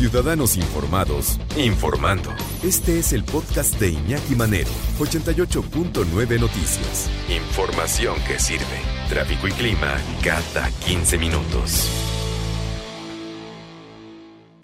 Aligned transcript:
Ciudadanos 0.00 0.56
Informados, 0.56 1.38
informando. 1.58 2.30
Este 2.62 2.98
es 2.98 3.12
el 3.12 3.22
podcast 3.22 3.78
de 3.78 3.90
Iñaki 3.90 4.34
Manero, 4.34 4.70
88.9 4.98 6.40
Noticias. 6.40 7.10
Información 7.28 8.14
que 8.26 8.38
sirve. 8.38 8.64
Tráfico 9.10 9.46
y 9.46 9.52
clima 9.52 9.98
cada 10.24 10.70
15 10.86 11.18
minutos. 11.18 11.90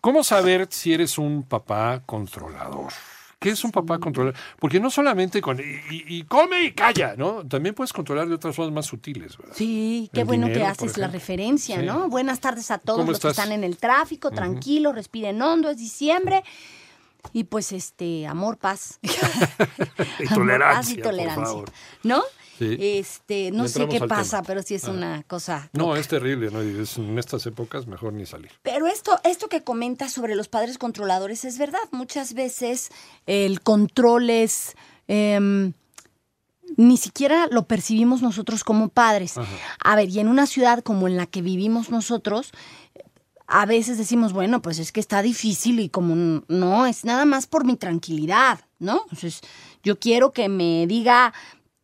¿Cómo 0.00 0.24
saber 0.24 0.68
si 0.70 0.94
eres 0.94 1.18
un 1.18 1.42
papá 1.42 2.02
controlador? 2.06 2.94
¿Qué 3.38 3.50
es 3.50 3.62
un 3.64 3.70
papá 3.70 3.98
controlador? 3.98 4.38
Porque 4.58 4.80
no 4.80 4.90
solamente 4.90 5.42
con 5.42 5.60
y, 5.60 6.22
come 6.24 6.62
y 6.64 6.72
calla, 6.72 7.14
¿no? 7.16 7.46
También 7.46 7.74
puedes 7.74 7.92
controlar 7.92 8.28
de 8.28 8.34
otras 8.34 8.56
formas 8.56 8.72
más 8.74 8.86
sutiles, 8.86 9.36
¿verdad? 9.36 9.52
Sí, 9.54 10.08
qué 10.14 10.20
El 10.20 10.26
bueno 10.26 10.46
que 10.46 10.64
haces 10.64 10.92
por 10.92 11.00
la 11.00 11.08
referencia, 11.08 11.78
Sí. 11.80 11.84
¿no? 11.86 12.08
Buenas 12.08 12.40
tardes 12.40 12.70
a 12.70 12.78
todos 12.78 13.00
¿Cómo 13.00 13.12
los 13.12 13.20
que 13.20 13.28
están 13.28 13.52
en 13.52 13.62
el 13.62 13.76
tráfico, 13.76 14.30
tranquilos, 14.30 14.94
respiren 14.94 15.40
hondo, 15.42 15.68
es 15.68 15.76
diciembre. 15.76 16.42
Y 17.34 17.44
pues 17.44 17.72
este, 17.72 18.26
amor, 18.26 18.56
paz. 18.56 19.00
Y 19.02 19.08
Amor, 20.28 20.34
tolerancia, 20.34 20.78
paz 20.78 20.90
y 20.90 20.94
por 20.94 21.02
tolerancia. 21.02 21.44
favor. 21.44 21.70
¿No? 22.04 22.22
Sí. 22.58 22.76
Este, 22.80 23.50
no 23.50 23.68
sé 23.68 23.86
qué 23.88 24.00
pasa, 24.00 24.38
tema. 24.38 24.46
pero 24.46 24.62
sí 24.62 24.74
es 24.74 24.84
Ah. 24.86 24.90
una 24.92 25.22
cosa. 25.24 25.68
No, 25.72 25.94
es 25.96 26.08
terrible, 26.08 26.50
¿no? 26.50 26.62
Y 26.64 26.80
es- 26.80 26.96
en 26.98 27.18
estas 27.18 27.44
épocas 27.46 27.86
mejor 27.86 28.12
ni 28.12 28.24
salir. 28.26 28.50
Pero 28.62 28.86
esto, 28.86 29.18
esto 29.24 29.48
que 29.48 29.62
comentas 29.62 30.12
sobre 30.12 30.34
los 30.34 30.48
padres 30.48 30.78
controladores 30.78 31.44
es 31.44 31.58
verdad. 31.58 31.80
Muchas 31.92 32.32
veces 32.34 32.90
el 33.26 33.60
control 33.60 34.30
es. 34.30 34.74
em, 35.08 35.72
ni 36.76 36.96
siquiera 36.96 37.46
lo 37.50 37.66
percibimos 37.68 38.22
nosotros 38.22 38.64
como 38.64 38.88
padres. 38.88 39.38
Ajá. 39.38 39.48
A 39.84 39.94
ver, 39.96 40.08
y 40.08 40.18
en 40.18 40.26
una 40.28 40.46
ciudad 40.46 40.80
como 40.82 41.06
en 41.06 41.16
la 41.16 41.26
que 41.26 41.40
vivimos 41.42 41.90
nosotros, 41.90 42.50
a 43.46 43.64
veces 43.66 43.98
decimos, 43.98 44.32
bueno, 44.32 44.60
pues 44.62 44.80
es 44.80 44.90
que 44.90 44.98
está 44.98 45.22
difícil 45.22 45.78
y 45.78 45.88
como 45.88 46.42
no, 46.48 46.86
es 46.86 47.04
nada 47.04 47.24
más 47.24 47.46
por 47.46 47.64
mi 47.64 47.76
tranquilidad, 47.76 48.58
¿no? 48.80 49.02
Entonces, 49.04 49.40
yo 49.84 50.00
quiero 50.00 50.32
que 50.32 50.48
me 50.48 50.86
diga 50.88 51.32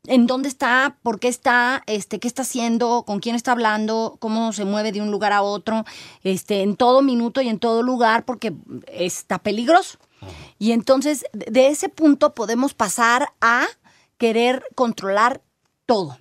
en 0.07 0.27
dónde 0.27 0.49
está, 0.49 0.97
por 1.03 1.21
qué 1.21 1.29
está, 1.29 1.83
este, 1.87 2.19
qué 2.19 2.27
está 2.27 2.43
haciendo, 2.43 3.05
con 3.07 3.21
quién 3.21 3.37
está 3.37 3.53
hablando, 3.53 4.17
cómo 4.19 4.53
se 4.53 4.65
mueve 4.65 4.93
de 4.93 5.01
un 5.01 5.11
lugar 5.11 5.33
a 5.33 5.43
otro, 5.43 5.85
este, 6.25 6.63
en 6.63 6.77
todo 6.77 7.03
minuto 7.03 7.41
y 7.41 7.49
en 7.49 7.59
todo 7.59 7.83
lugar, 7.83 8.25
porque 8.25 8.53
está 8.89 9.39
peligroso. 9.39 9.99
Y 10.59 10.73
entonces, 10.73 11.25
de 11.33 11.69
ese 11.69 11.89
punto 11.89 12.35
podemos 12.35 12.75
pasar 12.75 13.33
a 13.41 13.67
querer 14.19 14.65
controlar 14.75 15.43
todo. 15.87 16.19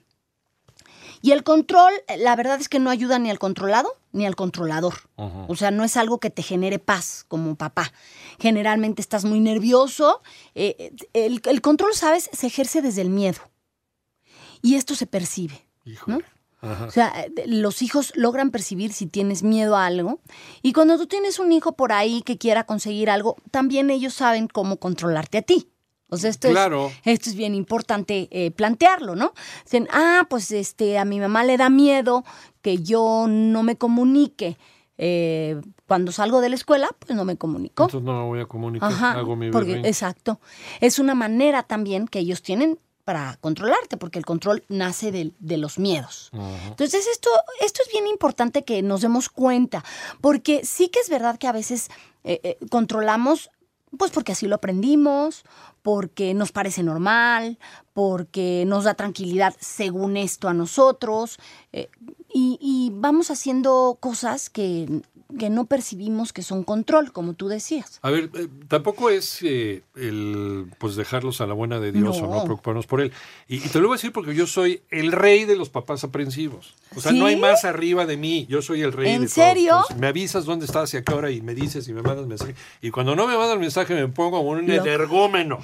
Y 1.23 1.31
el 1.31 1.43
control, 1.43 1.93
la 2.17 2.35
verdad 2.35 2.59
es 2.59 2.67
que 2.67 2.79
no 2.79 2.89
ayuda 2.89 3.19
ni 3.19 3.29
al 3.29 3.37
controlado 3.37 3.93
ni 4.11 4.25
al 4.25 4.35
controlador. 4.35 4.95
O 5.15 5.55
sea, 5.55 5.71
no 5.71 5.83
es 5.83 5.95
algo 5.95 6.19
que 6.19 6.29
te 6.29 6.43
genere 6.43 6.79
paz 6.79 7.25
como 7.27 7.55
papá. 7.55 7.93
Generalmente 8.39 9.01
estás 9.01 9.23
muy 9.23 9.39
nervioso. 9.39 10.21
eh, 10.55 10.91
el, 11.13 11.41
el 11.45 11.61
control, 11.61 11.93
¿sabes? 11.93 12.29
Se 12.33 12.47
ejerce 12.47 12.81
desde 12.81 13.01
el 13.01 13.09
miedo. 13.09 13.39
Y 14.61 14.75
esto 14.75 14.95
se 14.95 15.07
percibe. 15.07 15.65
Ajá. 16.61 16.85
O 16.85 16.91
sea, 16.91 17.11
los 17.47 17.81
hijos 17.81 18.13
logran 18.15 18.51
percibir 18.51 18.93
si 18.93 19.07
tienes 19.07 19.41
miedo 19.41 19.75
a 19.75 19.87
algo. 19.87 20.19
Y 20.61 20.73
cuando 20.73 20.97
tú 20.99 21.07
tienes 21.07 21.39
un 21.39 21.51
hijo 21.51 21.71
por 21.71 21.91
ahí 21.91 22.21
que 22.21 22.37
quiera 22.37 22.65
conseguir 22.65 23.09
algo, 23.09 23.35
también 23.49 23.89
ellos 23.89 24.13
saben 24.13 24.47
cómo 24.47 24.77
controlarte 24.77 25.39
a 25.39 25.41
ti. 25.41 25.69
O 26.09 26.17
sea, 26.17 26.29
esto, 26.29 26.49
Claro. 26.49 26.87
es, 27.05 27.13
esto 27.13 27.29
es 27.31 27.35
bien 27.35 27.55
importante 27.55 28.27
eh, 28.31 28.51
plantearlo, 28.51 29.15
¿no? 29.15 29.33
Dicen, 29.63 29.87
ah, 29.91 30.27
pues 30.29 30.51
este, 30.51 30.99
a 30.99 31.05
mi 31.05 31.19
mamá 31.19 31.43
le 31.45 31.57
da 31.57 31.69
miedo 31.69 32.23
que 32.61 32.77
yo 32.83 33.25
no 33.27 33.63
me 33.63 33.77
comunique. 33.77 34.57
Eh, 34.97 35.59
cuando 35.87 36.11
salgo 36.11 36.41
de 36.41 36.49
la 36.49 36.55
escuela, 36.55 36.89
pues 36.99 37.15
no 37.15 37.25
me 37.25 37.37
comunico. 37.37 37.85
Entonces 37.85 38.05
no 38.05 38.19
me 38.21 38.25
voy 38.27 38.39
a 38.41 38.45
comunicar, 38.45 38.91
Ajá, 38.91 39.13
hago 39.13 39.35
mi 39.35 39.49
porque, 39.49 39.79
exacto. 39.85 40.39
Es 40.79 40.99
una 40.99 41.15
manera 41.15 41.63
también 41.63 42.07
que 42.07 42.19
ellos 42.19 42.43
tienen 42.43 42.77
para 43.11 43.35
controlarte, 43.41 43.97
porque 43.97 44.19
el 44.19 44.25
control 44.25 44.63
nace 44.69 45.11
de, 45.11 45.57
los 45.57 45.77
miedos. 45.77 46.31
Entonces, 46.69 47.07
esto, 47.07 47.29
esto 47.59 47.81
es 47.85 47.91
bien 47.91 48.07
importante 48.07 48.63
que 48.63 48.81
nos 48.81 49.01
demos 49.01 49.27
cuenta, 49.27 49.83
porque 50.21 50.63
sí 50.63 50.87
que 50.87 50.99
es 51.01 51.09
verdad 51.09 51.37
que 51.37 51.47
a 51.47 51.51
veces 51.51 51.89
eh, 52.23 52.39
eh, 52.41 52.57
controlamos, 52.69 53.49
pues 53.97 54.11
porque 54.11 54.31
así 54.31 54.47
lo 54.47 54.55
aprendimos, 54.55 55.43
porque 55.81 56.33
nos 56.33 56.51
parece 56.51 56.83
normal, 56.83 57.57
porque 57.93 58.63
nos 58.67 58.83
da 58.85 58.93
tranquilidad 58.93 59.55
según 59.59 60.17
esto 60.17 60.47
a 60.47 60.53
nosotros, 60.53 61.39
eh, 61.73 61.89
y, 62.33 62.57
y 62.61 62.91
vamos 62.93 63.29
haciendo 63.31 63.97
cosas 63.99 64.49
que, 64.49 65.01
que 65.37 65.49
no 65.49 65.65
percibimos 65.65 66.31
que 66.31 66.43
son 66.43 66.63
control, 66.63 67.11
como 67.11 67.33
tú 67.33 67.49
decías. 67.49 67.99
A 68.01 68.09
ver, 68.09 68.29
eh, 68.35 68.47
tampoco 68.69 69.09
es 69.09 69.39
eh, 69.43 69.83
el 69.95 70.67
pues 70.77 70.95
dejarlos 70.95 71.41
a 71.41 71.47
la 71.47 71.53
buena 71.53 71.79
de 71.81 71.91
Dios 71.91 72.17
o 72.21 72.27
no 72.27 72.35
No. 72.35 72.43
preocuparnos 72.45 72.87
por 72.87 73.01
él. 73.01 73.11
Y, 73.49 73.57
y 73.57 73.67
te 73.69 73.79
lo 73.79 73.87
voy 73.89 73.95
a 73.95 73.97
decir 73.97 74.13
porque 74.13 74.33
yo 74.33 74.47
soy 74.47 74.81
el 74.89 75.11
rey 75.11 75.43
de 75.43 75.57
los 75.57 75.69
papás 75.69 76.05
aprensivos. 76.05 76.73
O 76.95 77.01
sea, 77.01 77.11
¿Sí? 77.11 77.19
no 77.19 77.25
hay 77.25 77.35
más 77.35 77.65
arriba 77.65 78.05
de 78.05 78.15
mí. 78.17 78.45
Yo 78.49 78.61
soy 78.61 78.81
el 78.81 78.93
rey 78.93 79.11
¿En 79.11 79.21
de 79.23 79.27
todos. 79.27 79.33
serio? 79.33 79.73
Entonces, 79.75 79.97
me 79.97 80.07
avisas 80.07 80.45
dónde 80.45 80.65
estás 80.65 80.93
y 80.93 80.97
a 80.97 81.03
qué 81.03 81.13
hora 81.13 81.31
y 81.31 81.41
me 81.41 81.53
dices 81.53 81.85
y 81.89 81.93
me 81.93 82.01
mandas 82.01 82.27
mensaje. 82.27 82.55
Y 82.81 82.91
cuando 82.91 83.13
no 83.15 83.27
me 83.27 83.37
mandas 83.37 83.57
mensaje 83.59 83.93
me 83.93 84.07
pongo 84.07 84.37
como 84.37 84.51
un 84.51 84.69
energúmeno. 84.69 85.59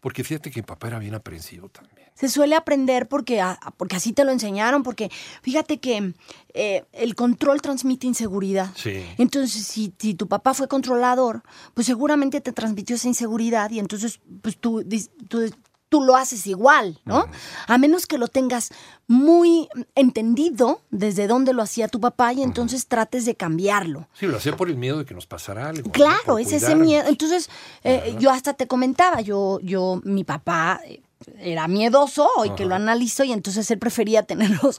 Porque 0.00 0.24
fíjate 0.24 0.50
que 0.50 0.60
mi 0.60 0.66
papá 0.66 0.88
era 0.88 0.98
bien 0.98 1.14
aprensivo 1.14 1.68
también. 1.68 2.08
Se 2.14 2.28
suele 2.28 2.54
aprender 2.54 3.08
porque, 3.08 3.42
porque 3.76 3.96
así 3.96 4.12
te 4.12 4.24
lo 4.24 4.30
enseñaron, 4.30 4.82
porque 4.82 5.10
fíjate 5.42 5.78
que 5.78 6.14
eh, 6.54 6.84
el 6.92 7.14
control 7.14 7.62
transmite 7.62 8.06
inseguridad. 8.06 8.70
Sí. 8.76 9.04
Entonces, 9.18 9.66
si, 9.66 9.92
si 9.98 10.14
tu 10.14 10.26
papá 10.26 10.52
fue 10.54 10.68
controlador, 10.68 11.42
pues 11.74 11.86
seguramente 11.86 12.40
te 12.40 12.52
transmitió 12.52 12.96
esa 12.96 13.08
inseguridad 13.08 13.70
y 13.70 13.78
entonces 13.78 14.20
pues 14.42 14.56
tú, 14.58 14.84
tú, 15.28 15.50
tú 15.90 16.00
lo 16.00 16.16
haces 16.16 16.46
igual, 16.46 16.98
¿no? 17.04 17.26
A 17.66 17.76
menos 17.76 18.06
que 18.06 18.16
lo 18.16 18.28
tengas 18.28 18.70
muy 19.06 19.68
entendido 19.94 20.80
desde 20.90 21.26
dónde 21.26 21.52
lo 21.52 21.62
hacía 21.62 21.88
tu 21.88 22.00
papá 22.00 22.32
y 22.32 22.42
entonces 22.42 22.86
trates 22.86 23.26
de 23.26 23.34
cambiarlo. 23.34 24.08
Sí, 24.14 24.26
lo 24.26 24.38
hacía 24.38 24.56
por 24.56 24.68
el 24.70 24.76
miedo 24.76 24.98
de 24.98 25.04
que 25.04 25.14
nos 25.14 25.26
pasara 25.26 25.68
algo. 25.68 25.90
Claro, 25.92 26.38
es 26.38 26.52
ese 26.52 26.74
miedo. 26.76 27.06
Entonces, 27.08 27.50
eh, 27.84 28.16
yo 28.18 28.30
hasta 28.30 28.54
te 28.54 28.66
comentaba, 28.66 29.20
yo, 29.20 29.58
yo, 29.62 30.00
mi 30.04 30.24
papá 30.24 30.80
eh, 30.86 31.02
era 31.38 31.68
miedoso, 31.68 32.28
hoy 32.36 32.50
que 32.54 32.64
lo 32.64 32.74
analizo, 32.74 33.24
y 33.24 33.32
entonces 33.32 33.70
él 33.70 33.78
prefería 33.78 34.22
tenerlos 34.22 34.78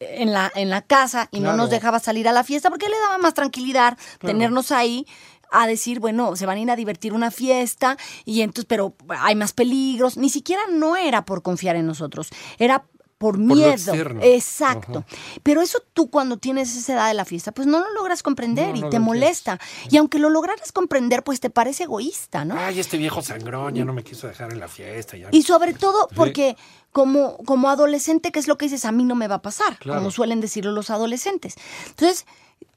en 0.00 0.32
la, 0.32 0.50
en 0.54 0.70
la 0.70 0.82
casa 0.82 1.28
y 1.32 1.38
Claro. 1.38 1.56
no 1.56 1.62
nos 1.62 1.70
dejaba 1.70 1.98
salir 1.98 2.28
a 2.28 2.32
la 2.32 2.44
fiesta 2.44 2.68
porque 2.70 2.88
le 2.88 2.98
daba 2.98 3.18
más 3.18 3.34
tranquilidad 3.34 3.96
tenernos 4.20 4.70
ahí 4.70 5.06
a 5.50 5.66
decir, 5.66 6.00
bueno, 6.00 6.36
se 6.36 6.46
van 6.46 6.58
a 6.58 6.60
ir 6.60 6.70
a 6.70 6.76
divertir 6.76 7.12
una 7.12 7.30
fiesta 7.30 7.96
y 8.24 8.42
entonces, 8.42 8.66
pero 8.66 8.94
hay 9.08 9.34
más 9.34 9.52
peligros. 9.52 10.16
Ni 10.16 10.30
siquiera 10.30 10.62
no 10.70 10.96
era 10.96 11.24
por 11.24 11.42
confiar 11.42 11.76
en 11.76 11.86
nosotros, 11.86 12.28
era 12.58 12.84
por 13.18 13.36
miedo. 13.36 13.70
externo. 13.72 14.20
Exacto. 14.22 15.04
Pero 15.42 15.60
eso 15.60 15.80
tú 15.92 16.08
cuando 16.08 16.36
tienes 16.36 16.76
esa 16.76 16.92
edad 16.92 17.08
de 17.08 17.14
la 17.14 17.24
fiesta, 17.24 17.50
pues 17.50 17.66
no 17.66 17.80
lo 17.80 17.92
logras 17.92 18.22
comprender 18.22 18.68
No, 18.70 18.76
y 18.76 18.80
no 18.82 18.90
te 18.90 19.00
molesta. 19.00 19.58
Y 19.90 19.96
aunque 19.96 20.20
lo 20.20 20.30
lograras 20.30 20.70
comprender, 20.70 21.24
pues 21.24 21.40
te 21.40 21.50
parece 21.50 21.82
egoísta, 21.84 22.44
¿no? 22.44 22.54
Ay, 22.56 22.78
este 22.78 22.96
viejo 22.96 23.20
sangrón 23.20 23.74
ya 23.74 23.84
no 23.84 23.92
me 23.92 24.04
quiso 24.04 24.28
dejar 24.28 24.52
en 24.52 24.60
la 24.60 24.68
fiesta. 24.68 25.16
Ya. 25.16 25.28
Y 25.32 25.42
sobre 25.42 25.74
todo 25.74 26.06
porque 26.14 26.56
como, 26.92 27.38
como 27.38 27.68
adolescente, 27.68 28.30
¿qué 28.30 28.38
es 28.38 28.46
lo 28.46 28.56
que 28.56 28.66
dices? 28.66 28.84
A 28.84 28.92
mí 28.92 29.02
no 29.02 29.16
me 29.16 29.26
va 29.26 29.36
a 29.36 29.42
pasar, 29.42 29.78
Claro. 29.78 29.98
como 29.98 30.12
suelen 30.12 30.40
decirlo 30.40 30.70
los 30.70 30.90
adolescentes. 30.90 31.56
Entonces, 31.88 32.24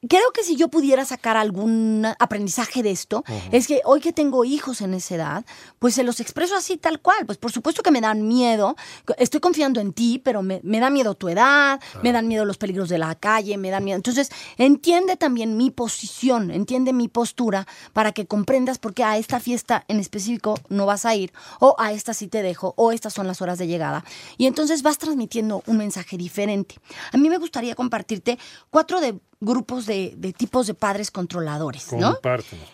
creo 0.07 0.31
que 0.33 0.43
si 0.43 0.55
yo 0.55 0.67
pudiera 0.69 1.05
sacar 1.05 1.37
algún 1.37 2.07
aprendizaje 2.19 2.83
de 2.83 2.91
esto, 2.91 3.23
es 3.51 3.67
que 3.67 3.81
hoy 3.85 4.01
que 4.01 4.13
tengo 4.13 4.45
hijos 4.45 4.81
en 4.81 4.93
esa 4.93 5.15
edad, 5.15 5.45
pues 5.79 5.95
se 5.95 6.03
los 6.03 6.19
expreso 6.19 6.55
así 6.55 6.77
tal 6.77 6.99
cual. 6.99 7.25
Pues 7.25 7.37
por 7.37 7.51
supuesto 7.51 7.83
que 7.83 7.91
me 7.91 8.01
dan 8.01 8.27
miedo, 8.27 8.75
estoy 9.17 9.39
confiando 9.39 9.79
en 9.79 9.93
ti, 9.93 10.19
pero 10.23 10.41
me, 10.41 10.59
me 10.63 10.79
da 10.79 10.89
miedo 10.89 11.15
tu 11.15 11.29
edad, 11.29 11.79
me 12.01 12.11
dan 12.11 12.27
miedo 12.27 12.45
los 12.45 12.57
peligros 12.57 12.89
de 12.89 12.97
la 12.97 13.15
calle, 13.15 13.57
me 13.57 13.69
dan 13.69 13.83
miedo. 13.83 13.95
Entonces, 13.95 14.29
entiende 14.57 15.17
también 15.17 15.57
mi 15.57 15.69
posición, 15.69 16.51
entiende 16.51 16.93
mi 16.93 17.07
postura 17.07 17.67
para 17.93 18.11
que 18.11 18.25
comprendas 18.25 18.79
por 18.79 18.93
qué 18.93 19.03
a 19.03 19.17
esta 19.17 19.39
fiesta 19.39 19.85
en 19.87 19.99
específico 19.99 20.55
no 20.69 20.85
vas 20.85 21.05
a 21.05 21.15
ir, 21.15 21.31
o 21.59 21.75
a 21.77 21.91
esta 21.91 22.13
sí 22.13 22.27
te 22.27 22.41
dejo, 22.41 22.73
o 22.77 22.91
estas 22.91 23.13
son 23.13 23.27
las 23.27 23.41
horas 23.41 23.59
de 23.59 23.67
llegada. 23.67 24.03
Y 24.37 24.47
entonces 24.47 24.81
vas 24.81 24.97
transmitiendo 24.97 25.63
un 25.67 25.77
mensaje 25.77 26.17
diferente. 26.17 26.75
A 27.11 27.17
mí 27.17 27.29
me 27.29 27.37
gustaría 27.37 27.75
compartirte 27.75 28.39
cuatro 28.69 28.99
de 28.99 29.19
grupos 29.41 29.87
de, 29.87 29.90
de 29.91 30.33
tipos 30.33 30.67
de 30.67 30.73
padres 30.73 31.11
controladores, 31.11 31.91
¿no? 31.93 32.17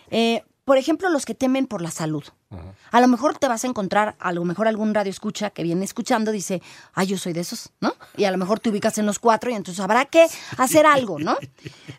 Eh, 0.09 0.43
por 0.65 0.77
ejemplo, 0.77 1.09
los 1.09 1.25
que 1.25 1.35
temen 1.35 1.67
por 1.67 1.81
la 1.81 1.91
salud. 1.91 2.23
A 2.91 3.01
lo 3.01 3.07
mejor 3.09 3.37
te 3.37 3.47
vas 3.49 3.63
a 3.65 3.67
encontrar, 3.67 4.15
a 4.19 4.31
lo 4.31 4.45
mejor 4.45 4.67
algún 4.69 4.93
radio 4.93 5.09
escucha 5.09 5.49
que 5.49 5.63
viene 5.63 5.83
escuchando 5.83 6.31
dice, 6.31 6.61
ay, 6.93 7.07
yo 7.07 7.17
soy 7.17 7.33
de 7.33 7.41
esos, 7.41 7.71
¿no? 7.81 7.93
Y 8.15 8.23
a 8.23 8.31
lo 8.31 8.37
mejor 8.37 8.59
te 8.61 8.69
ubicas 8.69 8.97
en 8.97 9.05
los 9.05 9.19
cuatro 9.19 9.51
y 9.51 9.53
entonces 9.55 9.81
habrá 9.83 10.05
que 10.05 10.25
hacer 10.57 10.85
algo, 10.85 11.19
¿no? 11.19 11.35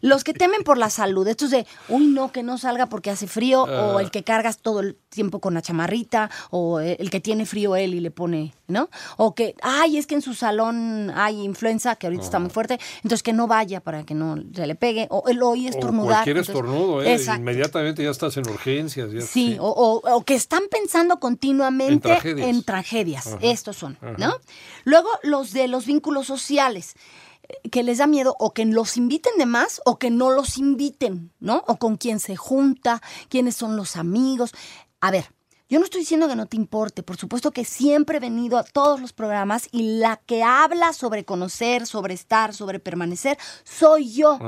Los 0.00 0.24
que 0.24 0.32
temen 0.32 0.62
por 0.64 0.78
la 0.78 0.88
salud, 0.88 1.26
estos 1.28 1.50
de, 1.50 1.66
uy, 1.90 2.06
no, 2.06 2.32
que 2.32 2.42
no 2.42 2.56
salga 2.56 2.86
porque 2.86 3.10
hace 3.10 3.26
frío, 3.26 3.64
o 3.64 3.98
Ah. 3.98 4.00
el 4.02 4.10
que 4.10 4.24
cargas 4.24 4.58
todo 4.58 4.80
el 4.80 4.96
tiempo 5.10 5.40
con 5.40 5.52
la 5.52 5.60
chamarrita, 5.60 6.30
o 6.50 6.80
el 6.80 7.10
que 7.10 7.20
tiene 7.20 7.44
frío 7.44 7.76
él 7.76 7.94
y 7.94 8.00
le 8.00 8.10
pone, 8.10 8.54
¿no? 8.68 8.88
O 9.18 9.34
que, 9.34 9.54
ay, 9.62 9.98
es 9.98 10.06
que 10.06 10.14
en 10.14 10.22
su 10.22 10.32
salón 10.34 11.10
hay 11.14 11.42
influenza, 11.42 11.96
que 11.96 12.06
ahorita 12.06 12.24
está 12.24 12.38
muy 12.38 12.50
fuerte, 12.50 12.78
entonces 13.02 13.22
que 13.22 13.32
no 13.34 13.46
vaya 13.46 13.80
para 13.80 14.04
que 14.04 14.14
no 14.14 14.36
se 14.54 14.66
le 14.66 14.74
pegue, 14.76 15.06
o 15.10 15.24
el 15.28 15.42
O 15.42 15.54
estornudar. 15.54 16.24
cualquier 16.24 16.38
entonces- 16.38 16.54
estornudo, 16.54 17.02
¿eh? 17.02 17.12
Exacto. 17.14 17.40
Inmediatamente 17.42 18.02
ya 18.02 18.10
estás 18.10 18.34
en 18.38 18.48
urgencias. 18.48 19.10
ya- 19.12 19.20
Sí, 19.20 19.56
O, 19.60 19.68
o- 19.68 20.14
o 20.16 20.24
que 20.24 20.37
están 20.38 20.62
pensando 20.70 21.20
continuamente 21.20 22.08
En 22.08 22.14
tragedias. 22.14 22.48
en 22.48 22.62
tragedias. 22.64 23.26
Ajá. 23.26 23.38
Estos 23.42 23.76
son, 23.76 23.98
Ajá. 24.00 24.14
¿no? 24.18 24.36
Luego, 24.84 25.08
los 25.22 25.52
de 25.52 25.68
los 25.68 25.84
vínculos 25.86 26.26
sociales, 26.26 26.94
eh, 27.42 27.68
que 27.70 27.82
les 27.82 27.98
da 27.98 28.06
miedo 28.06 28.34
o 28.38 28.54
que 28.54 28.64
los 28.64 28.96
inviten 28.96 29.32
de 29.38 29.46
más 29.46 29.80
o 29.84 29.98
que 29.98 30.10
no 30.10 30.30
los 30.30 30.56
inviten, 30.58 31.32
¿no? 31.40 31.62
O 31.66 31.76
con 31.78 31.96
quién 31.96 32.20
se 32.20 32.36
junta, 32.36 33.02
quiénes 33.28 33.54
son 33.56 33.76
los 33.76 33.96
amigos. 33.96 34.52
A 35.00 35.10
ver, 35.10 35.26
yo 35.68 35.78
no 35.78 35.84
estoy 35.84 36.00
diciendo 36.00 36.28
que 36.28 36.36
no 36.36 36.46
te 36.46 36.56
importe, 36.56 37.02
por 37.02 37.18
supuesto 37.18 37.50
que 37.50 37.64
siempre 37.64 38.16
he 38.16 38.20
venido 38.20 38.56
a 38.56 38.62
todos 38.62 39.00
los 39.00 39.12
programas 39.12 39.68
y 39.70 39.98
la 39.98 40.16
que 40.16 40.42
habla 40.42 40.94
sobre 40.94 41.24
conocer, 41.24 41.86
sobre 41.86 42.14
estar, 42.14 42.54
sobre 42.54 42.78
permanecer, 42.78 43.36
soy 43.64 44.12
yo. 44.12 44.38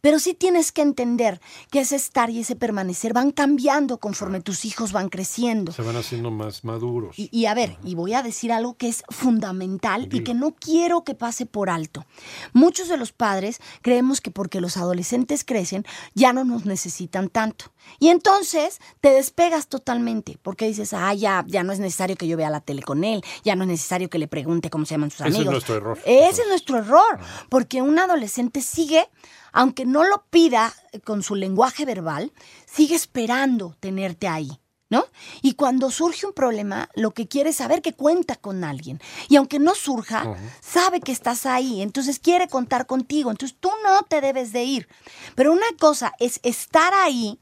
Pero 0.00 0.18
sí 0.18 0.34
tienes 0.34 0.72
que 0.72 0.82
entender 0.82 1.40
que 1.70 1.80
ese 1.80 1.96
estar 1.96 2.30
y 2.30 2.40
ese 2.40 2.56
permanecer 2.56 3.12
van 3.12 3.30
cambiando 3.30 3.98
conforme 3.98 4.40
tus 4.40 4.64
hijos 4.64 4.90
van 4.90 5.08
creciendo. 5.08 5.70
Se 5.70 5.82
van 5.82 5.96
haciendo 5.96 6.30
más 6.30 6.64
maduros. 6.64 7.16
Y, 7.18 7.28
y 7.30 7.46
a 7.46 7.54
ver, 7.54 7.76
y 7.84 7.94
voy 7.94 8.14
a 8.14 8.22
decir 8.22 8.52
algo 8.52 8.76
que 8.76 8.88
es 8.88 9.04
fundamental 9.08 10.08
y 10.10 10.24
que 10.24 10.34
no 10.34 10.56
quiero 10.58 11.04
que 11.04 11.14
pase 11.14 11.46
por 11.46 11.70
alto. 11.70 12.04
Muchos 12.52 12.88
de 12.88 12.96
los 12.96 13.12
padres 13.12 13.60
creemos 13.82 14.20
que 14.20 14.32
porque 14.32 14.60
los 14.60 14.76
adolescentes 14.76 15.44
crecen 15.44 15.84
ya 16.14 16.32
no 16.32 16.44
nos 16.44 16.64
necesitan 16.64 17.28
tanto. 17.28 17.66
Y 17.98 18.08
entonces 18.08 18.80
te 19.00 19.10
despegas 19.10 19.68
totalmente 19.68 20.38
porque 20.48 20.66
dices, 20.66 20.94
ah, 20.94 21.12
ya, 21.12 21.44
ya 21.46 21.62
no 21.62 21.74
es 21.74 21.78
necesario 21.78 22.16
que 22.16 22.26
yo 22.26 22.34
vea 22.34 22.48
la 22.48 22.62
tele 22.62 22.82
con 22.82 23.04
él, 23.04 23.22
ya 23.44 23.54
no 23.54 23.64
es 23.64 23.68
necesario 23.68 24.08
que 24.08 24.18
le 24.18 24.28
pregunte 24.28 24.70
cómo 24.70 24.86
se 24.86 24.94
llaman 24.94 25.10
sus 25.10 25.20
Ese 25.20 25.28
es 25.28 25.34
amigos. 25.34 25.52
nuestro 25.52 25.74
error. 25.74 25.98
Ese 26.06 26.40
es 26.40 26.48
nuestro 26.48 26.78
error, 26.78 27.18
porque 27.50 27.82
un 27.82 27.98
adolescente 27.98 28.62
sigue, 28.62 29.10
aunque 29.52 29.84
no 29.84 30.04
lo 30.04 30.24
pida 30.30 30.72
con 31.04 31.22
su 31.22 31.34
lenguaje 31.34 31.84
verbal, 31.84 32.32
sigue 32.64 32.94
esperando 32.94 33.76
tenerte 33.78 34.26
ahí. 34.26 34.58
¿No? 34.88 35.04
Y 35.42 35.52
cuando 35.52 35.90
surge 35.90 36.24
un 36.24 36.32
problema, 36.32 36.88
lo 36.94 37.10
que 37.10 37.28
quiere 37.28 37.50
es 37.50 37.56
saber 37.56 37.82
que 37.82 37.92
cuenta 37.92 38.36
con 38.36 38.64
alguien. 38.64 39.02
Y 39.28 39.36
aunque 39.36 39.58
no 39.58 39.74
surja, 39.74 40.34
sabe 40.62 41.00
que 41.00 41.12
estás 41.12 41.44
ahí, 41.44 41.82
entonces 41.82 42.18
quiere 42.18 42.48
contar 42.48 42.86
contigo. 42.86 43.30
Entonces 43.30 43.54
tú 43.60 43.68
no 43.84 44.02
te 44.04 44.22
debes 44.22 44.50
de 44.54 44.64
ir. 44.64 44.88
Pero 45.34 45.52
una 45.52 45.66
cosa 45.78 46.14
es 46.20 46.40
estar 46.42 46.94
ahí 46.94 47.38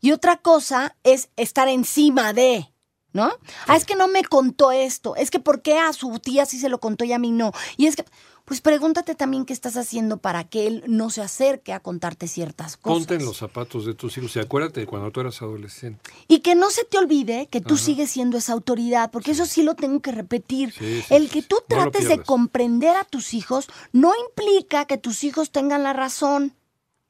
y 0.00 0.12
otra 0.12 0.36
cosa 0.36 0.96
es 1.04 1.28
estar 1.36 1.68
encima 1.68 2.32
de. 2.32 2.66
¿No? 3.12 3.28
Ah, 3.66 3.76
es 3.76 3.84
que 3.84 3.96
no 3.96 4.06
me 4.06 4.22
contó 4.22 4.70
esto. 4.70 5.16
Es 5.16 5.32
que 5.32 5.40
¿por 5.40 5.62
qué 5.62 5.80
a 5.80 5.92
su 5.92 6.20
tía 6.20 6.46
sí 6.46 6.60
se 6.60 6.68
lo 6.68 6.78
contó 6.78 7.04
y 7.04 7.12
a 7.12 7.18
mí 7.18 7.32
no? 7.32 7.50
Y 7.76 7.88
es 7.88 7.96
que, 7.96 8.04
pues 8.44 8.60
pregúntate 8.60 9.16
también 9.16 9.44
qué 9.44 9.52
estás 9.52 9.76
haciendo 9.76 10.18
para 10.18 10.44
que 10.44 10.68
él 10.68 10.84
no 10.86 11.10
se 11.10 11.20
acerque 11.20 11.72
a 11.72 11.80
contarte 11.80 12.28
ciertas 12.28 12.76
cosas. 12.76 12.98
Ponte 12.98 13.14
en 13.16 13.24
los 13.24 13.36
zapatos 13.36 13.84
de 13.84 13.94
tus 13.94 14.16
hijos 14.16 14.36
y 14.36 14.38
acuérdate 14.38 14.78
de 14.78 14.86
cuando 14.86 15.10
tú 15.10 15.20
eras 15.20 15.42
adolescente. 15.42 16.08
Y 16.28 16.38
que 16.38 16.54
no 16.54 16.70
se 16.70 16.84
te 16.84 16.98
olvide 16.98 17.48
que 17.50 17.60
tú 17.60 17.76
sigues 17.76 18.12
siendo 18.12 18.38
esa 18.38 18.52
autoridad, 18.52 19.10
porque 19.10 19.32
eso 19.32 19.46
sí 19.46 19.64
lo 19.64 19.74
tengo 19.74 20.00
que 20.00 20.12
repetir. 20.12 20.72
Sí, 20.72 21.02
el 21.10 21.30
que 21.30 21.42
tú 21.42 21.56
No 21.56 21.76
trates 21.76 22.08
de 22.08 22.22
comprender 22.22 22.96
a 22.96 23.02
tus 23.02 23.34
hijos 23.34 23.68
no 23.92 24.12
implica 24.28 24.84
que 24.84 24.98
tus 24.98 25.24
hijos 25.24 25.50
tengan 25.50 25.82
la 25.82 25.92
razón. 25.92 26.54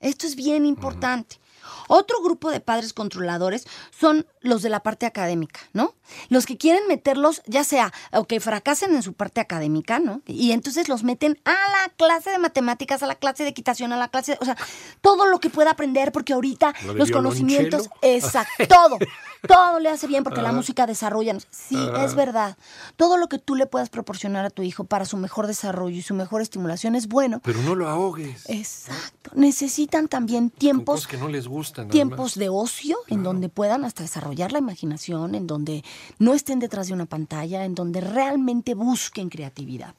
Esto 0.00 0.26
es 0.26 0.34
bien 0.34 0.64
importante. 0.64 1.39
Otro 1.88 2.22
grupo 2.22 2.50
de 2.50 2.60
padres 2.60 2.92
controladores 2.92 3.66
son 3.90 4.26
los 4.42 4.62
de 4.62 4.70
la 4.70 4.80
parte 4.80 5.06
académica, 5.06 5.60
¿no? 5.72 5.94
Los 6.28 6.46
que 6.46 6.56
quieren 6.56 6.86
meterlos, 6.88 7.42
ya 7.46 7.62
sea 7.62 7.92
o 8.12 8.24
que 8.24 8.40
fracasen 8.40 8.94
en 8.94 9.02
su 9.02 9.12
parte 9.12 9.40
académica, 9.40 9.98
¿no? 9.98 10.22
Y 10.26 10.52
entonces 10.52 10.88
los 10.88 11.04
meten 11.04 11.38
a 11.44 11.50
la 11.50 11.92
clase 11.96 12.30
de 12.30 12.38
matemáticas, 12.38 13.02
a 13.02 13.06
la 13.06 13.14
clase 13.14 13.44
de 13.44 13.50
equitación, 13.50 13.92
a 13.92 13.96
la 13.96 14.08
clase, 14.08 14.38
o 14.40 14.44
sea, 14.44 14.56
todo 15.02 15.26
lo 15.26 15.40
que 15.40 15.50
pueda 15.50 15.72
aprender, 15.72 16.10
porque 16.10 16.32
ahorita 16.32 16.74
Lo 16.84 16.94
de 16.94 16.98
los 16.98 17.10
conocimientos, 17.10 17.90
exacto, 18.02 18.66
todo, 18.66 18.98
todo 19.46 19.78
le 19.78 19.90
hace 19.90 20.06
bien 20.06 20.24
porque 20.24 20.42
la 20.42 20.52
música 20.52 20.86
desarrolla. 20.86 21.36
Sí, 21.50 21.76
es 21.98 22.14
verdad. 22.14 22.56
Todo 22.96 23.18
lo 23.18 23.28
que 23.28 23.38
tú 23.38 23.54
le 23.54 23.66
puedas 23.66 23.90
proporcionar 23.90 24.44
a 24.46 24.50
tu 24.50 24.62
hijo 24.62 24.84
para 24.84 25.04
su 25.04 25.16
mejor 25.16 25.46
desarrollo 25.46 25.96
y 25.96 26.02
su 26.02 26.14
mejor 26.14 26.40
estimulación 26.40 26.94
es 26.94 27.08
bueno. 27.08 27.40
Pero 27.44 27.60
no 27.62 27.74
lo 27.74 27.88
ahogues. 27.88 28.48
Exacto. 28.48 29.30
Necesitan 29.34 30.08
también 30.08 30.48
con 30.48 30.58
tiempos 30.58 30.94
cosas 30.96 31.08
que 31.08 31.16
no 31.18 31.28
les 31.28 31.46
gustan. 31.46 31.88
tiempos 31.88 32.34
de 32.34 32.48
ocio 32.48 32.96
en 33.08 33.22
donde 33.22 33.48
puedan 33.48 33.84
hasta 33.84 34.02
desarrollar 34.02 34.29
la 34.32 34.58
imaginación, 34.58 35.34
en 35.34 35.46
donde 35.46 35.84
no 36.18 36.34
estén 36.34 36.58
detrás 36.58 36.88
de 36.88 36.94
una 36.94 37.06
pantalla, 37.06 37.64
en 37.64 37.74
donde 37.74 38.00
realmente 38.00 38.74
busquen 38.74 39.28
creatividad. 39.28 39.94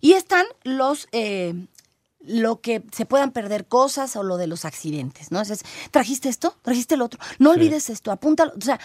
Y 0.00 0.12
están 0.12 0.46
los 0.64 1.08
eh, 1.12 1.66
lo 2.20 2.60
que 2.60 2.82
se 2.92 3.06
puedan 3.06 3.30
perder 3.32 3.66
cosas 3.66 4.14
o 4.16 4.22
lo 4.22 4.36
de 4.36 4.46
los 4.48 4.64
accidentes, 4.64 5.30
¿no? 5.30 5.40
Es, 5.40 5.62
trajiste 5.90 6.28
esto, 6.28 6.56
trajiste 6.62 6.94
el 6.96 7.02
otro, 7.02 7.20
no 7.38 7.52
Sí. 7.54 7.58
olvides 7.60 7.90
esto, 7.90 8.10
apúntalo, 8.10 8.52
o 8.56 8.60
sea, 8.60 8.78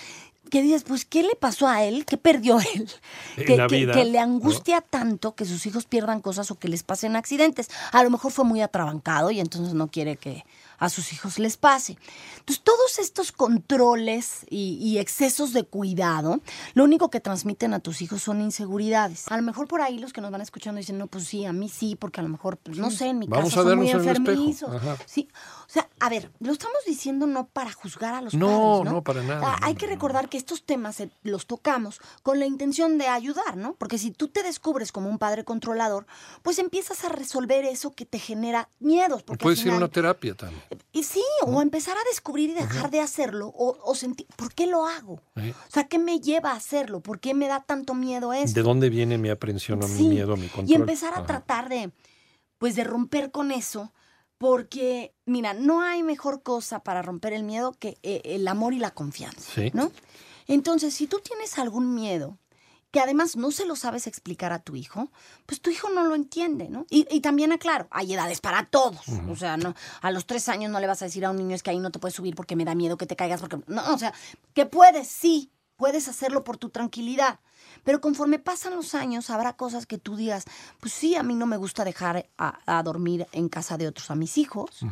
que 0.51 0.61
dices, 0.61 0.83
pues, 0.83 1.03
¿qué 1.05 1.23
le 1.23 1.35
pasó 1.35 1.67
a 1.67 1.83
él? 1.83 2.05
¿Qué 2.05 2.17
perdió 2.17 2.59
él? 2.75 2.87
Que, 3.47 3.57
la 3.57 3.65
que- 3.67 3.75
vida, 3.77 3.93
que 3.93 4.05
le 4.05 4.19
¿no? 4.19 4.23
angustia 4.23 4.81
tanto 4.81 5.33
que 5.35 5.45
sus 5.45 5.65
hijos 5.65 5.85
pierdan 5.85 6.21
cosas 6.21 6.51
o 6.51 6.59
que 6.59 6.67
les 6.67 6.83
pasen 6.83 7.15
accidentes. 7.15 7.69
A 7.91 8.03
lo 8.03 8.11
mejor 8.11 8.31
fue 8.31 8.45
muy 8.45 8.61
atrabancado 8.61 9.31
y 9.31 9.39
entonces 9.39 9.73
no 9.73 9.87
quiere 9.87 10.15
que 10.17 10.45
a 10.85 10.89
sus 10.89 11.13
hijos 11.13 11.39
les 11.39 11.55
pase. 11.57 11.97
Entonces, 12.39 12.63
todos 12.63 12.99
estos 12.99 13.31
controles 13.31 14.45
y, 14.49 14.77
y 14.81 14.99
excesos 14.99 15.53
de 15.53 15.63
cuidado, 15.63 16.41
lo 16.73 16.83
único 16.83 17.09
que 17.09 17.19
transmiten 17.19 17.73
a 17.73 17.79
tus 17.79 18.01
hijos 18.01 18.21
son 18.21 18.41
inseguridades. 18.41 19.31
A 19.31 19.37
lo 19.37 19.43
mejor 19.43 19.67
por 19.67 19.81
ahí 19.81 19.97
los 19.97 20.11
que 20.13 20.21
nos 20.21 20.31
van 20.31 20.41
escuchando 20.41 20.79
dicen, 20.79 20.97
no, 20.97 21.07
pues 21.07 21.23
sí, 21.25 21.45
a 21.45 21.53
mí 21.53 21.69
sí, 21.69 21.95
porque 21.95 22.19
a 22.19 22.23
lo 22.23 22.29
mejor, 22.29 22.57
pues, 22.57 22.77
no 22.77 22.91
sé, 22.91 23.07
en 23.07 23.19
mi 23.19 23.27
Vamos 23.27 23.49
casa 23.49 23.61
a 23.61 23.63
son 23.63 23.77
muy 23.77 23.89
en 23.89 23.97
enfermizos. 23.97 24.69
Sí, 25.05 25.29
o 25.67 25.69
sea, 25.69 25.87
a 25.99 26.09
ver, 26.09 26.29
lo 26.39 26.51
estamos 26.51 26.77
diciendo 26.85 27.25
no 27.27 27.47
para 27.47 27.71
juzgar 27.71 28.13
a 28.13 28.21
los 28.21 28.33
No, 28.33 28.47
padres, 28.47 28.83
¿no? 28.85 28.91
no, 28.91 29.03
para 29.03 29.23
nada, 29.23 29.41
Ah, 29.53 29.59
hay 29.61 29.73
no, 29.73 29.79
que 29.79 29.85
no. 29.87 29.93
recordar 29.93 30.27
que 30.29 30.37
estos 30.37 30.63
temas 30.63 30.99
eh, 30.99 31.09
los 31.23 31.45
tocamos 31.47 32.01
con 32.23 32.39
la 32.39 32.45
intención 32.45 32.97
de 32.97 33.07
ayudar, 33.07 33.55
¿no? 33.57 33.73
Porque 33.75 33.97
si 33.97 34.11
tú 34.11 34.27
te 34.27 34.43
descubres 34.43 34.91
como 34.91 35.09
un 35.09 35.17
padre 35.17 35.43
controlador, 35.45 36.05
pues 36.41 36.59
empiezas 36.59 37.03
a 37.05 37.09
resolver 37.09 37.65
eso 37.65 37.93
que 37.93 38.05
te 38.05 38.19
genera 38.19 38.69
miedos. 38.79 39.23
Porque 39.23 39.47
a 39.47 39.55
final- 39.55 39.77
una 39.77 39.87
terapia 39.87 40.35
también. 40.35 40.61
Y 40.91 41.03
sí, 41.03 41.23
o 41.45 41.61
empezar 41.61 41.95
a 41.97 42.03
descubrir 42.09 42.49
y 42.51 42.53
dejar 42.53 42.89
de 42.91 42.99
hacerlo, 42.99 43.47
o, 43.47 43.77
o 43.83 43.95
sentir, 43.95 44.27
¿por 44.35 44.53
qué 44.53 44.67
lo 44.67 44.85
hago? 44.85 45.19
¿eh? 45.35 45.53
O 45.67 45.71
sea, 45.71 45.85
¿qué 45.87 45.99
me 45.99 46.19
lleva 46.19 46.51
a 46.51 46.55
hacerlo? 46.55 47.01
¿Por 47.01 47.19
qué 47.19 47.33
me 47.33 47.47
da 47.47 47.63
tanto 47.63 47.93
miedo 47.93 48.33
eso? 48.33 48.53
¿De 48.53 48.61
dónde 48.63 48.89
viene 48.89 49.17
mi 49.17 49.29
aprensión, 49.29 49.83
a 49.83 49.87
mi 49.87 50.07
miedo, 50.09 50.35
mi 50.37 50.47
control? 50.47 50.69
Y 50.69 50.73
empezar 50.75 51.13
a 51.13 51.17
Ajá. 51.17 51.25
tratar 51.25 51.69
de, 51.69 51.91
pues, 52.57 52.75
de 52.75 52.83
romper 52.83 53.31
con 53.31 53.51
eso, 53.51 53.91
porque, 54.37 55.13
mira, 55.25 55.53
no 55.53 55.81
hay 55.81 56.03
mejor 56.03 56.43
cosa 56.43 56.83
para 56.83 57.01
romper 57.01 57.33
el 57.33 57.43
miedo 57.43 57.73
que 57.79 57.97
eh, 58.03 58.21
el 58.25 58.47
amor 58.47 58.73
y 58.73 58.79
la 58.79 58.91
confianza, 58.91 59.39
Sí. 59.55 59.71
¿no? 59.73 59.91
Entonces, 60.47 60.93
si 60.93 61.07
tú 61.07 61.19
tienes 61.23 61.57
algún 61.57 61.95
miedo 61.95 62.37
que 62.93 62.99
además 62.99 63.35
no 63.35 63.49
se 63.49 63.65
lo 63.65 63.75
sabes 63.75 64.05
explicar 64.05 64.53
a 64.53 64.59
tu 64.59 64.75
hijo, 64.75 65.11
pues 65.47 65.59
tu 65.61 65.71
hijo 65.71 65.89
no 65.89 66.03
lo 66.03 66.13
entiende, 66.13 66.69
¿no? 66.69 66.85
Y, 66.91 67.07
y 67.09 67.21
también 67.21 67.51
aclaro, 67.51 67.87
hay 67.89 68.13
edades 68.13 68.39
para 68.39 68.67
todos. 68.67 69.01
O 69.29 69.35
sea, 69.35 69.57
no, 69.57 69.73
a 70.01 70.11
los 70.11 70.27
tres 70.27 70.47
años 70.47 70.71
no 70.71 70.79
le 70.79 70.85
vas 70.85 71.01
a 71.01 71.05
decir 71.05 71.25
a 71.25 71.31
un 71.31 71.37
niño 71.37 71.55
es 71.55 71.63
que 71.63 71.71
ahí 71.71 71.79
no 71.79 71.89
te 71.89 71.97
puedes 71.97 72.13
subir 72.13 72.35
porque 72.35 72.55
me 72.55 72.65
da 72.65 72.75
miedo 72.75 72.95
que 72.95 73.07
te 73.07 73.15
caigas, 73.15 73.41
porque 73.41 73.57
no, 73.65 73.81
o 73.91 73.97
sea, 73.97 74.13
que 74.53 74.67
puedes, 74.67 75.07
sí, 75.07 75.51
puedes 75.75 76.07
hacerlo 76.07 76.43
por 76.43 76.57
tu 76.57 76.69
tranquilidad. 76.69 77.39
Pero 77.83 77.99
conforme 77.99 78.37
pasan 78.37 78.75
los 78.75 78.93
años, 78.93 79.31
habrá 79.31 79.53
cosas 79.53 79.87
que 79.87 79.97
tú 79.97 80.15
digas, 80.15 80.45
pues 80.79 80.93
sí, 80.93 81.15
a 81.15 81.23
mí 81.23 81.33
no 81.33 81.47
me 81.47 81.57
gusta 81.57 81.83
dejar 81.83 82.29
a, 82.37 82.59
a 82.67 82.83
dormir 82.83 83.25
en 83.31 83.49
casa 83.49 83.75
de 83.75 83.87
otros 83.87 84.11
a 84.11 84.15
mis 84.15 84.37
hijos. 84.37 84.85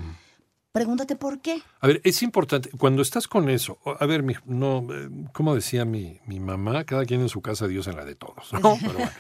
Pregúntate 0.72 1.18
por 1.18 1.42
qué. 1.42 1.62
A 1.82 1.88
ver, 1.88 2.00
es 2.06 2.24
importante, 2.24 2.70
cuando 2.78 3.02
estás 3.02 3.28
con 3.28 3.50
eso, 3.50 3.78
a 3.84 4.06
ver, 4.06 4.24
mi, 4.24 4.36
no, 4.46 4.88
eh, 4.92 5.10
como 5.34 5.54
decía 5.54 5.84
mi, 5.84 6.20
mi 6.26 6.40
mamá, 6.40 6.86
cada 6.86 7.06
quien 7.06 7.20
en 7.20 7.30
su 7.30 7.42
casa, 7.42 7.68
Dios 7.68 7.88
en 7.88 7.98
la 7.98 8.06
de 8.06 8.16
todos, 8.16 8.54
¿no? 8.54 8.78
Pero 8.82 8.94
bueno. 8.94 9.12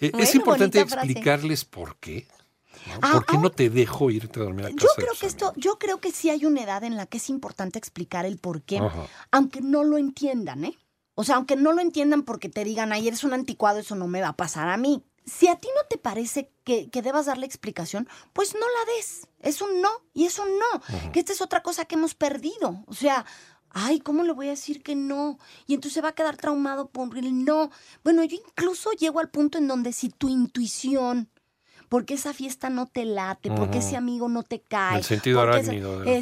Eh, 0.00 0.10
Bueno, 0.12 0.24
es 0.24 0.34
importante 0.34 0.80
explicarles 0.80 1.64
por 1.64 1.96
qué. 1.96 2.26
¿no? 2.86 2.94
Ah, 3.02 3.12
¿Por 3.14 3.26
qué 3.26 3.36
ah. 3.36 3.40
no 3.40 3.50
te 3.50 3.68
dejo 3.68 4.10
irte 4.10 4.40
a 4.40 4.44
dormir 4.44 4.66
a 4.66 4.68
casa 4.70 4.80
Yo 4.80 4.88
creo 4.96 5.12
que 5.20 5.26
esto, 5.26 5.52
yo 5.56 5.78
creo 5.78 6.00
que 6.00 6.10
sí 6.12 6.30
hay 6.30 6.46
una 6.46 6.62
edad 6.62 6.84
en 6.84 6.96
la 6.96 7.04
que 7.04 7.18
es 7.18 7.28
importante 7.28 7.78
explicar 7.78 8.24
el 8.24 8.38
por 8.38 8.62
qué, 8.62 8.78
Ajá. 8.78 9.06
aunque 9.30 9.60
no 9.60 9.84
lo 9.84 9.98
entiendan, 9.98 10.64
¿eh? 10.64 10.78
O 11.14 11.24
sea, 11.24 11.34
aunque 11.36 11.56
no 11.56 11.72
lo 11.72 11.80
entiendan 11.80 12.22
porque 12.22 12.48
te 12.48 12.64
digan, 12.64 12.92
ay, 12.92 13.08
eres 13.08 13.24
un 13.24 13.32
anticuado, 13.32 13.80
eso 13.80 13.96
no 13.96 14.06
me 14.06 14.20
va 14.20 14.28
a 14.28 14.36
pasar 14.36 14.68
a 14.68 14.76
mí. 14.76 15.02
Si 15.28 15.48
a 15.48 15.56
ti 15.56 15.68
no 15.76 15.82
te 15.88 15.98
parece 15.98 16.50
que, 16.64 16.88
que 16.90 17.02
debas 17.02 17.26
darle 17.26 17.46
explicación, 17.46 18.08
pues 18.32 18.54
no 18.54 18.60
la 18.60 18.92
des. 18.94 19.28
Es 19.40 19.60
un 19.60 19.80
no 19.80 19.90
y 20.14 20.26
es 20.26 20.38
un 20.38 20.48
no. 20.58 21.10
Que 21.12 21.20
esta 21.20 21.32
es 21.32 21.40
otra 21.40 21.62
cosa 21.62 21.84
que 21.84 21.96
hemos 21.96 22.14
perdido. 22.14 22.84
O 22.86 22.94
sea, 22.94 23.24
Ay, 23.70 24.00
¿cómo 24.00 24.22
le 24.22 24.32
voy 24.32 24.46
a 24.46 24.50
decir 24.50 24.82
que 24.82 24.94
no? 24.94 25.38
Y 25.66 25.74
entonces 25.74 25.94
se 25.94 26.00
va 26.00 26.08
a 26.08 26.14
quedar 26.14 26.36
traumado 26.36 26.88
por 26.88 27.16
el 27.18 27.44
no. 27.44 27.70
Bueno, 28.02 28.24
yo 28.24 28.36
incluso 28.36 28.92
llego 28.92 29.20
al 29.20 29.28
punto 29.28 29.58
en 29.58 29.68
donde 29.68 29.92
si 29.92 30.08
tu 30.08 30.28
intuición, 30.28 31.28
porque 31.88 32.14
esa 32.14 32.32
fiesta 32.32 32.70
no 32.70 32.86
te 32.86 33.04
late, 33.04 33.50
porque 33.50 33.78
ese 33.78 33.96
amigo 33.96 34.28
no 34.28 34.42
te 34.42 34.60
cae. 34.60 34.98
El 34.98 35.04
sentido 35.04 35.40
arácnido. 35.40 36.00
de. 36.00 36.18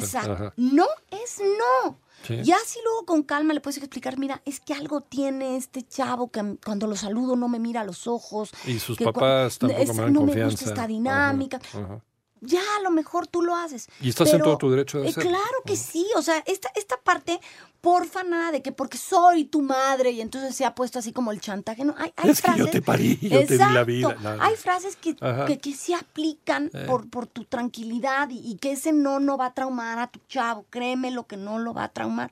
No 0.57 0.85
es 1.09 1.39
no. 1.39 1.99
Sí. 2.25 2.41
Ya 2.43 2.57
si 2.65 2.79
luego 2.83 3.05
con 3.05 3.23
calma 3.23 3.53
le 3.53 3.61
puedes 3.61 3.77
explicar, 3.77 4.17
mira, 4.17 4.41
es 4.45 4.59
que 4.59 4.73
algo 4.73 5.01
tiene 5.01 5.55
este 5.57 5.83
chavo 5.83 6.29
que 6.29 6.57
cuando 6.65 6.87
lo 6.87 6.95
saludo 6.95 7.35
no 7.35 7.47
me 7.47 7.59
mira 7.59 7.81
a 7.81 7.83
los 7.85 8.07
ojos. 8.07 8.51
Y 8.65 8.79
sus 8.79 8.97
que 8.97 9.05
papás 9.05 9.59
tampoco 9.59 9.81
es- 9.81 9.89
me 9.95 10.01
dan 10.03 10.13
no 10.13 10.19
confianza. 10.21 10.45
me 10.45 10.51
gusta 10.51 10.65
esta 10.69 10.87
dinámica. 10.87 11.57
Ajá, 11.57 11.79
ajá. 11.83 12.03
Ya 12.41 12.61
a 12.77 12.81
lo 12.81 12.91
mejor 12.91 13.27
tú 13.27 13.41
lo 13.41 13.55
haces. 13.55 13.87
Y 14.01 14.09
estás 14.09 14.31
en 14.33 14.41
todo 14.41 14.57
tu 14.57 14.69
derecho 14.69 14.99
de 14.99 15.09
eh. 15.09 15.13
Claro 15.13 15.61
que 15.65 15.75
sí. 15.75 16.05
O 16.15 16.21
sea, 16.21 16.43
esta, 16.45 16.69
esta 16.75 16.97
parte, 16.97 17.39
porfa, 17.81 18.23
nada 18.23 18.51
de 18.51 18.61
que 18.61 18.71
porque 18.71 18.97
soy 18.97 19.45
tu 19.45 19.61
madre 19.61 20.11
y 20.11 20.21
entonces 20.21 20.55
se 20.55 20.65
ha 20.65 20.75
puesto 20.75 20.99
así 20.99 21.11
como 21.13 21.31
el 21.31 21.39
chantaje. 21.41 21.83
No, 21.85 21.95
hay, 21.97 22.13
hay 22.15 22.29
Es 22.29 22.41
que 22.41 22.51
yo 22.55 22.65
frases- 22.65 22.71
te 22.71 22.81
parí, 22.81 23.17
yo 23.21 23.45
te 23.45 23.53
di 23.57 23.73
la 23.73 23.83
vida. 23.83 24.15
No. 24.21 24.41
Hay 24.41 24.55
frases 24.55 24.95
que, 24.95 25.15
que, 25.47 25.57
que 25.59 25.73
sí 25.73 25.93
aplican 25.93 26.69
Eh. 26.73 26.85
por, 26.87 27.09
por 27.09 27.27
tu 27.27 27.45
tranquilidad 27.45 28.29
y, 28.29 28.39
y 28.39 28.57
que 28.57 28.71
ese 28.73 28.91
no 28.93 29.19
no 29.19 29.37
va 29.37 29.47
a 29.47 29.53
traumar 29.53 29.99
a 29.99 30.07
tu 30.07 30.19
chavo. 30.27 30.65
Créeme 30.69 31.11
lo 31.11 31.27
que 31.27 31.37
no 31.37 31.59
lo 31.59 31.73
va 31.73 31.85
a 31.85 31.89
traumar. 31.93 32.31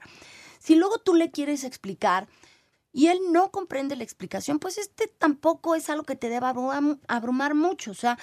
Si 0.59 0.75
luego 0.75 0.97
tú 0.99 1.13
le 1.13 1.29
quieres 1.31 1.63
explicar 1.63 2.27
y 2.91 3.07
él 3.07 3.19
no 3.31 3.51
comprende 3.51 3.95
la 3.95 4.03
explicación, 4.03 4.57
pues 4.57 4.77
este 4.77 5.07
tampoco 5.07 5.75
es 5.75 5.89
algo 5.89 6.03
que 6.05 6.15
te 6.15 6.29
deba 6.29 6.53
abrum- 6.53 6.99
abrumar 7.07 7.53
mucho. 7.53 7.91
O 7.91 7.93
sea, 7.93 8.17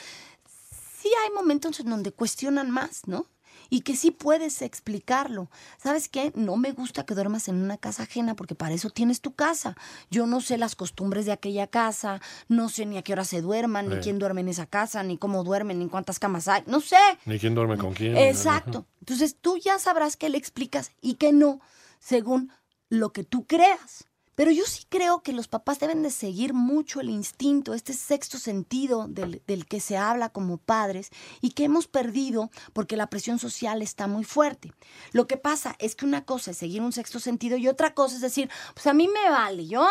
sí 1.02 1.11
hay 1.25 1.30
momentos 1.35 1.80
en 1.80 1.90
donde 1.90 2.12
cuestionan 2.12 2.71
más, 2.71 3.06
¿no? 3.06 3.26
Y 3.68 3.80
que 3.80 3.97
sí 3.97 4.11
puedes 4.11 4.61
explicarlo. 4.62 5.50
¿Sabes 5.78 6.09
qué? 6.09 6.30
No 6.35 6.56
me 6.56 6.73
gusta 6.73 7.04
que 7.04 7.14
duermas 7.14 7.49
en 7.49 7.62
una 7.62 7.78
casa 7.78 8.04
ajena 8.04 8.35
porque 8.35 8.54
para 8.54 8.75
eso 8.75 8.90
tienes 8.90 9.21
tu 9.21 9.35
casa. 9.35 9.76
Yo 10.11 10.26
no 10.26 10.40
sé 10.40 10.59
las 10.59 10.76
costumbres 10.76 11.26
de 11.26 11.32
aquella 11.32 11.66
casa, 11.66 12.21
no 12.49 12.68
sé 12.68 12.87
ni 12.87 12.99
a 12.99 13.02
qué 13.02 13.14
hora 13.14 13.25
se 13.25 13.40
duerman, 13.40 13.88
ni 13.88 13.97
quién 13.97 14.18
duerme 14.18 14.42
en 14.42 14.49
esa 14.49 14.66
casa, 14.66 15.02
ni 15.02 15.16
cómo 15.16 15.42
duermen, 15.42 15.78
ni 15.78 15.88
cuántas 15.88 16.18
camas 16.18 16.49
hay. 16.49 16.62
No 16.66 16.80
sé. 16.80 16.97
Ni 17.25 17.38
quién 17.38 17.54
duerme 17.54 17.78
con 17.78 17.94
quién. 17.94 18.16
Exacto. 18.16 18.87
Entonces 19.00 19.37
tú 19.40 19.56
ya 19.56 19.78
sabrás 19.78 20.16
qué 20.16 20.28
le 20.28 20.38
explicas 20.38 20.92
y 21.00 21.14
qué 21.14 21.32
no, 21.32 21.61
según 21.99 22.52
lo 22.90 23.12
que 23.12 23.25
tú 23.25 23.47
creas. 23.47 24.04
Pero 24.42 24.50
yo 24.50 24.64
sí 24.66 24.82
creo 24.88 25.22
que 25.22 25.32
los 25.32 25.46
papás 25.46 25.78
deben 25.78 26.02
de 26.02 26.11
seguir 26.11 26.52
mucho 26.52 27.00
el 27.00 27.11
instinto, 27.11 27.75
este 27.75 27.92
sexto 27.92 28.38
sentido 28.38 29.06
del, 29.08 29.40
del 29.46 29.66
que 29.66 29.78
se 29.78 29.96
habla 29.96 30.30
como 30.30 30.56
padres 30.56 31.11
y 31.40 31.50
que 31.50 31.62
hemos 31.62 31.87
perdido 31.87 32.50
porque 32.72 32.96
la 32.96 33.06
presión 33.06 33.38
social 33.38 33.82
está 33.82 34.08
muy 34.08 34.25
fuerte. 34.25 34.72
Lo 35.12 35.28
que 35.28 35.37
pasa 35.37 35.76
es 35.78 35.94
que 35.94 36.06
una 36.06 36.25
cosa 36.25 36.50
es 36.50 36.56
seguir 36.56 36.82
un 36.82 36.90
sexto 36.90 37.20
sentido 37.20 37.56
y 37.56 37.68
otra 37.68 37.94
cosa 37.94 38.16
es 38.16 38.20
decir, 38.20 38.50
pues 38.75 38.84
a 38.88 38.92
mí 38.94 39.06
me 39.06 39.30
vale, 39.30 39.68
yo 39.68 39.87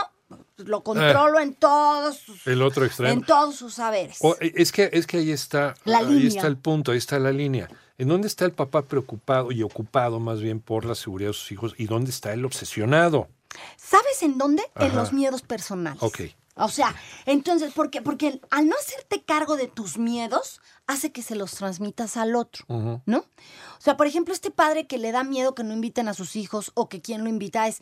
lo 0.58 0.84
controlo 0.84 1.40
en 1.40 1.54
todos 1.54 2.18
sus, 2.18 2.46
El 2.46 2.62
otro 2.62 2.84
extremo. 2.84 3.14
en 3.14 3.22
todos 3.22 3.56
sus 3.56 3.76
saberes. 3.76 4.18
O, 4.20 4.36
eh, 4.42 4.52
es, 4.58 4.74
que, 4.74 4.90
es 4.92 5.08
que 5.08 5.20
ahí 5.20 5.32
está, 5.32 5.76
La 5.86 6.00
ahí 6.00 6.08
línea. 6.08 6.28
está 6.28 6.48
el 6.48 6.58
punto, 6.58 6.92
ahí 6.92 6.98
está 6.98 7.20
la 7.20 7.32
línea. 7.32 7.70
¿En 7.98 8.10
dónde 8.10 8.28
está 8.28 8.44
el 8.44 8.52
papá 8.52 8.82
preocupado 8.82 9.54
y 9.54 9.64
ocupado 9.64 10.20
más 10.20 10.42
bien 10.42 10.60
por 10.60 10.84
la 10.84 10.96
seguridad 10.96 11.30
de 11.30 11.36
sus 11.36 11.54
hijos? 11.54 11.74
¿Y 11.78 11.86
dónde 11.86 12.12
está 12.12 12.34
el 12.34 12.44
obsesionado? 12.44 13.30
¿Sabes 13.78 14.22
en 14.24 14.38
dónde? 14.38 14.64
En 14.76 14.96
los 14.96 15.14
miedos 15.14 15.42
personales. 15.42 16.02
Ok. 16.02 16.22
O 16.56 16.70
sea, 16.70 16.94
entonces, 17.26 17.74
¿por 17.74 17.90
qué? 17.90 18.02
Porque 18.02 18.42
al 18.50 18.68
no 18.68 18.76
hacerte 18.76 19.24
cargo 19.24 19.56
de 19.56 19.68
tus 19.68 19.98
miedos, 19.98 20.62
hace 20.86 21.12
que 21.12 21.22
se 21.22 21.36
los 21.36 21.54
transmitas 21.54 22.18
al 22.18 22.36
otro. 22.36 22.66
¿no? 23.06 23.20
O 23.20 23.80
sea, 23.80 23.98
por 23.98 24.08
ejemplo, 24.08 24.34
este 24.34 24.52
padre 24.52 24.86
que 24.86 24.98
le 24.98 25.12
da 25.12 25.24
miedo 25.24 25.56
que 25.56 25.64
no 25.64 25.74
inviten 25.74 26.08
a 26.08 26.14
sus 26.14 26.36
hijos 26.36 26.72
o 26.76 26.90
que 26.90 27.02
quien 27.02 27.24
lo 27.24 27.30
invita 27.30 27.68
es, 27.68 27.82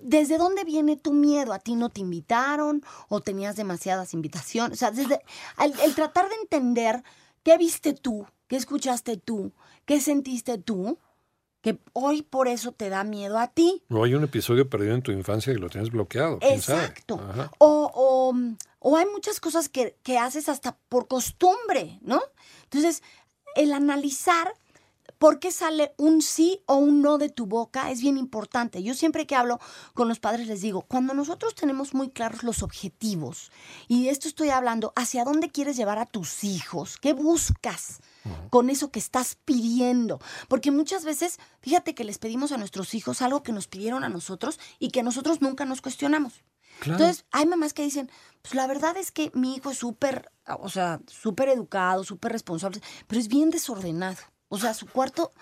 ¿desde 0.00 0.38
dónde 0.38 0.64
viene 0.64 0.96
tu 0.96 1.12
miedo? 1.12 1.52
¿A 1.52 1.60
ti 1.60 1.76
no 1.76 1.88
te 1.88 2.00
invitaron 2.00 2.84
o 3.08 3.20
tenías 3.20 3.56
demasiadas 3.56 4.12
invitaciones? 4.12 4.78
O 4.78 4.80
sea, 4.80 4.90
desde 4.90 5.20
el, 5.58 5.78
el 5.80 5.94
tratar 5.94 6.28
de 6.28 6.34
entender 6.34 7.02
qué 7.44 7.56
viste 7.58 7.92
tú, 7.94 8.26
qué 8.48 8.56
escuchaste 8.56 9.16
tú, 9.16 9.52
qué 9.86 10.00
sentiste 10.00 10.58
tú, 10.58 10.98
que 11.60 11.78
hoy 11.92 12.22
por 12.22 12.48
eso 12.48 12.72
te 12.72 12.88
da 12.88 13.04
miedo 13.04 13.38
a 13.38 13.48
ti. 13.48 13.82
O 13.90 14.04
hay 14.04 14.14
un 14.14 14.24
episodio 14.24 14.68
perdido 14.68 14.94
en 14.94 15.02
tu 15.02 15.12
infancia 15.12 15.52
que 15.52 15.58
lo 15.58 15.68
tienes 15.68 15.90
bloqueado. 15.90 16.38
Exacto. 16.40 17.20
O, 17.58 17.90
o, 17.94 18.34
o 18.78 18.96
hay 18.96 19.06
muchas 19.06 19.40
cosas 19.40 19.68
que, 19.68 19.96
que 20.02 20.18
haces 20.18 20.48
hasta 20.48 20.76
por 20.88 21.06
costumbre, 21.06 21.98
¿no? 22.02 22.22
Entonces, 22.64 23.02
el 23.56 23.72
analizar 23.72 24.54
por 25.20 25.38
qué 25.38 25.52
sale 25.52 25.92
un 25.98 26.22
sí 26.22 26.62
o 26.64 26.76
un 26.76 27.02
no 27.02 27.18
de 27.18 27.28
tu 27.28 27.44
boca 27.44 27.90
es 27.90 28.00
bien 28.00 28.16
importante. 28.16 28.82
Yo 28.82 28.94
siempre 28.94 29.26
que 29.26 29.36
hablo 29.36 29.60
con 29.92 30.08
los 30.08 30.18
padres 30.18 30.46
les 30.46 30.62
digo, 30.62 30.80
cuando 30.80 31.12
nosotros 31.12 31.54
tenemos 31.54 31.92
muy 31.92 32.08
claros 32.08 32.42
los 32.42 32.62
objetivos, 32.62 33.52
y 33.86 34.04
de 34.04 34.10
esto 34.12 34.28
estoy 34.28 34.48
hablando, 34.48 34.94
hacia 34.96 35.24
dónde 35.24 35.50
quieres 35.50 35.76
llevar 35.76 35.98
a 35.98 36.06
tus 36.06 36.42
hijos, 36.42 36.96
qué 36.96 37.12
buscas 37.12 38.00
con 38.48 38.70
eso 38.70 38.90
que 38.90 38.98
estás 38.98 39.36
pidiendo. 39.44 40.20
Porque 40.48 40.70
muchas 40.70 41.04
veces, 41.04 41.38
fíjate 41.60 41.94
que 41.94 42.04
les 42.04 42.16
pedimos 42.16 42.50
a 42.50 42.56
nuestros 42.56 42.94
hijos 42.94 43.20
algo 43.20 43.42
que 43.42 43.52
nos 43.52 43.68
pidieron 43.68 44.04
a 44.04 44.08
nosotros 44.08 44.58
y 44.78 44.88
que 44.88 45.02
nosotros 45.02 45.42
nunca 45.42 45.66
nos 45.66 45.82
cuestionamos. 45.82 46.32
Claro. 46.78 46.98
Entonces, 46.98 47.26
hay 47.30 47.44
mamás 47.44 47.74
que 47.74 47.82
dicen, 47.82 48.10
pues 48.40 48.54
la 48.54 48.66
verdad 48.66 48.96
es 48.96 49.12
que 49.12 49.30
mi 49.34 49.56
hijo 49.56 49.70
es 49.70 49.76
súper, 49.76 50.32
o 50.60 50.70
sea, 50.70 50.98
súper 51.08 51.50
educado, 51.50 52.04
súper 52.04 52.32
responsable, 52.32 52.80
pero 53.06 53.20
es 53.20 53.28
bien 53.28 53.50
desordenado. 53.50 54.16
O 54.50 54.58
sea, 54.58 54.74
su 54.74 54.86
cuarto, 54.86 55.32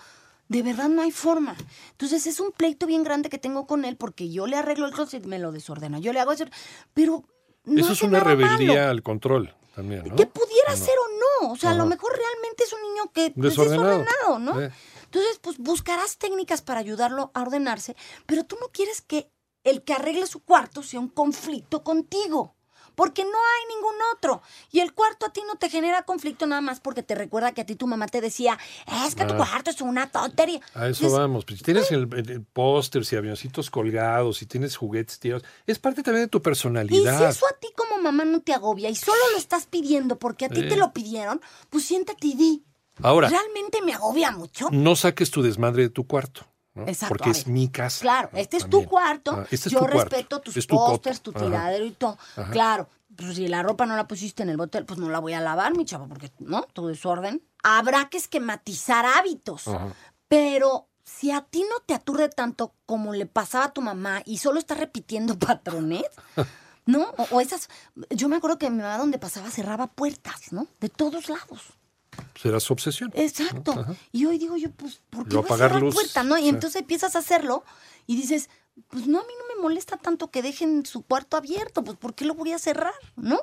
de 0.47 0.61
verdad 0.63 0.87
no 0.87 1.01
hay 1.01 1.11
forma. 1.11 1.55
Entonces, 1.91 2.25
es 2.27 2.39
un 2.39 2.51
pleito 2.53 2.85
bien 2.85 3.03
grande 3.03 3.27
que 3.29 3.37
tengo 3.37 3.67
con 3.67 3.83
él 3.83 3.97
porque 3.97 4.29
yo 4.29 4.47
le 4.47 4.55
arreglo 4.55 4.85
el 4.85 4.93
closet 4.93 5.25
y 5.25 5.27
me 5.27 5.39
lo 5.39 5.51
desordena. 5.51 5.99
Yo 5.99 6.13
le 6.13 6.21
hago 6.21 6.31
eso, 6.31 6.45
pero 6.93 7.23
no 7.65 7.81
Eso 7.81 7.91
es 7.93 8.01
una 8.03 8.21
rebeldía 8.21 8.73
malo. 8.75 8.89
al 8.91 9.03
control 9.03 9.53
también, 9.75 10.05
¿no? 10.07 10.15
Que 10.15 10.25
pudiera 10.25 10.73
¿O 10.73 10.77
no? 10.77 10.85
ser 10.85 10.95
o 10.97 11.43
no. 11.47 11.51
O 11.53 11.55
sea, 11.57 11.71
a 11.71 11.75
lo 11.75 11.85
mejor 11.85 12.11
realmente 12.15 12.63
es 12.63 12.71
un 12.73 12.81
niño 12.83 13.11
que 13.13 13.31
pues, 13.31 13.51
es 13.53 13.57
Desordenado. 13.57 13.99
desordenado, 13.99 14.39
¿no? 14.39 14.61
Eh. 14.61 14.71
Entonces, 15.05 15.39
pues 15.41 15.57
buscarás 15.57 16.17
técnicas 16.17 16.61
para 16.61 16.79
ayudarlo 16.79 17.31
a 17.33 17.41
ordenarse, 17.41 17.95
pero 18.27 18.43
tú 18.45 18.55
no 18.61 18.67
quieres 18.71 19.01
que 19.01 19.29
el 19.63 19.83
que 19.83 19.93
arregle 19.93 20.27
su 20.27 20.41
cuarto 20.43 20.83
sea 20.83 20.99
un 20.99 21.09
conflicto 21.09 21.83
contigo. 21.83 22.55
Porque 22.99 23.23
no 23.23 23.29
hay 23.29 23.75
ningún 23.75 23.95
otro. 24.13 24.41
Y 24.71 24.81
el 24.81 24.93
cuarto 24.93 25.25
a 25.27 25.31
ti 25.31 25.39
no 25.47 25.55
te 25.55 25.69
genera 25.69 26.03
conflicto 26.03 26.45
nada 26.47 26.59
más 26.59 26.81
porque 26.81 27.01
te 27.01 27.15
recuerda 27.15 27.53
que 27.53 27.61
a 27.61 27.65
ti 27.65 27.75
tu 27.75 27.87
mamá 27.87 28.07
te 28.07 28.19
decía, 28.19 28.59
es 29.05 29.15
que 29.15 29.23
tu 29.23 29.37
cuarto 29.37 29.69
es 29.71 29.79
una 29.79 30.11
tontería. 30.11 30.59
A 30.73 30.87
eso 30.89 31.09
vamos. 31.09 31.45
Pues, 31.45 31.59
si 31.59 31.63
tienes 31.63 31.89
el, 31.91 32.09
el- 32.13 32.29
el 32.29 32.43
póster, 32.43 33.05
si 33.05 33.15
avioncitos 33.15 33.69
colgados, 33.69 34.39
si 34.39 34.45
tienes 34.47 34.75
juguetes 34.75 35.17
tirados, 35.17 35.45
es 35.65 35.79
parte 35.79 36.03
también 36.03 36.25
de 36.25 36.27
tu 36.29 36.39
Y 36.39 36.41
si 36.41 36.43
personalidad. 36.43 37.29
eso 37.29 37.45
a 37.47 37.57
ti 37.57 37.69
como 37.73 38.01
mamá 38.01 38.25
no 38.25 38.41
te 38.41 38.51
agobia 38.53 38.89
y 38.89 38.95
solo 38.97 39.21
lo 39.31 39.37
estás 39.37 39.65
pidiendo 39.65 40.19
porque 40.19 40.43
a 40.45 40.49
ti 40.49 40.59
Eh. 40.59 40.67
te 40.67 40.75
lo 40.75 40.91
pidieron, 40.91 41.39
pues 41.69 41.85
siéntate 41.85 42.27
y 42.27 42.33
di. 42.35 42.65
Ahora, 43.01 43.29
¿Realmente 43.29 43.81
me 43.81 43.93
agobia 43.93 44.31
mucho? 44.31 44.67
no 44.73 44.97
saques 44.97 45.31
tu 45.31 45.41
desmadre 45.41 45.83
de 45.83 45.89
tu 45.89 46.05
cuarto. 46.05 46.45
¿No? 46.79 46.87
Exacto, 46.87 47.15
Porque 47.15 47.29
es 47.31 47.47
mi 47.47 47.69
casa. 47.69 48.01
Claro, 48.01 48.29
¿no? 48.33 48.39
este 48.39 48.57
es 48.57 48.63
También. 48.63 48.83
tu 48.83 48.89
cuarto. 48.89 49.31
Ah, 49.31 49.43
este 49.51 49.69
es 49.69 49.73
Yo 49.73 49.79
tu 49.79 49.85
cuarto. 49.85 50.09
respeto 50.15 50.39
tus 50.41 50.67
tu 50.67 50.75
pósters, 50.75 51.21
tu 51.21 51.31
tiradero 51.33 51.85
y 51.85 51.91
todo. 51.91 52.17
Ajá. 52.35 52.51
Claro, 52.51 52.89
pues 53.15 53.35
si 53.35 53.47
la 53.47 53.61
ropa 53.63 53.85
no 53.85 53.95
la 53.95 54.07
pusiste 54.07 54.43
en 54.43 54.49
el 54.49 54.57
bote, 54.57 54.83
pues 54.83 54.99
no 54.99 55.09
la 55.09 55.19
voy 55.19 55.33
a 55.33 55.41
lavar, 55.41 55.75
mi 55.75 55.85
chavo, 55.85 56.07
porque, 56.07 56.31
¿no? 56.39 56.63
Tu 56.73 56.87
desorden. 56.87 57.41
Habrá 57.63 58.09
que 58.09 58.17
esquematizar 58.17 59.05
hábitos. 59.05 59.67
Ajá. 59.67 59.93
Pero 60.27 60.87
si 61.03 61.31
a 61.31 61.41
ti 61.41 61.61
no 61.69 61.79
te 61.85 61.93
aturde 61.95 62.29
tanto 62.29 62.73
como 62.85 63.13
le 63.13 63.25
pasaba 63.25 63.65
a 63.65 63.73
tu 63.73 63.81
mamá 63.81 64.21
y 64.25 64.37
solo 64.37 64.59
estás 64.59 64.77
repitiendo 64.77 65.37
patrones, 65.39 66.03
¿no? 66.85 67.09
O, 67.17 67.27
o 67.31 67.41
esas. 67.41 67.67
Yo 68.11 68.29
me 68.29 68.37
acuerdo 68.37 68.57
que 68.57 68.69
mi 68.69 68.77
mamá, 68.77 68.97
donde 68.97 69.17
pasaba, 69.19 69.49
cerraba 69.49 69.87
puertas, 69.87 70.51
¿no? 70.53 70.67
De 70.79 70.89
todos 70.89 71.27
lados. 71.29 71.61
Será 72.41 72.59
su 72.59 72.73
obsesión. 72.73 73.11
Exacto. 73.15 73.85
Y 74.11 74.25
hoy 74.25 74.37
digo 74.37 74.57
yo, 74.57 74.71
pues, 74.71 75.01
¿por 75.09 75.27
qué 75.27 75.37
voy 75.37 75.45
a 75.49 75.57
cerrar 75.57 75.81
luz, 75.81 75.93
puerta, 75.93 76.23
no? 76.23 76.37
Y 76.37 76.43
sí. 76.43 76.49
entonces 76.49 76.81
empiezas 76.81 77.15
a 77.15 77.19
hacerlo 77.19 77.63
y 78.07 78.15
dices, 78.15 78.49
pues 78.87 79.07
no, 79.07 79.19
a 79.19 79.23
mí 79.23 79.33
no 79.37 79.55
me 79.55 79.61
molesta 79.61 79.97
tanto 79.97 80.31
que 80.31 80.41
dejen 80.41 80.85
su 80.85 81.03
cuarto 81.03 81.37
abierto, 81.37 81.83
pues 81.83 81.97
¿por 81.97 82.15
qué 82.15 82.25
lo 82.25 82.33
voy 82.33 82.53
a 82.53 82.59
cerrar, 82.59 82.93
no? 83.15 83.39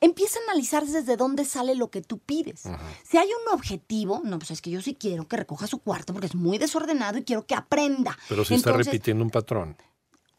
Empieza 0.00 0.38
a 0.38 0.42
analizar 0.50 0.86
desde 0.86 1.16
dónde 1.16 1.44
sale 1.44 1.74
lo 1.74 1.90
que 1.90 2.02
tú 2.02 2.18
pides. 2.18 2.62
Si 3.02 3.18
hay 3.18 3.28
un 3.28 3.52
objetivo, 3.52 4.20
no, 4.24 4.38
pues 4.38 4.52
es 4.52 4.62
que 4.62 4.70
yo 4.70 4.80
sí 4.80 4.94
quiero 4.94 5.26
que 5.26 5.36
recoja 5.36 5.66
su 5.66 5.78
cuarto 5.78 6.12
porque 6.12 6.28
es 6.28 6.36
muy 6.36 6.56
desordenado 6.58 7.18
y 7.18 7.24
quiero 7.24 7.46
que 7.46 7.56
aprenda. 7.56 8.16
Pero 8.28 8.44
si 8.44 8.54
está 8.54 8.72
repitiendo 8.72 9.24
un 9.24 9.30
patrón. 9.30 9.76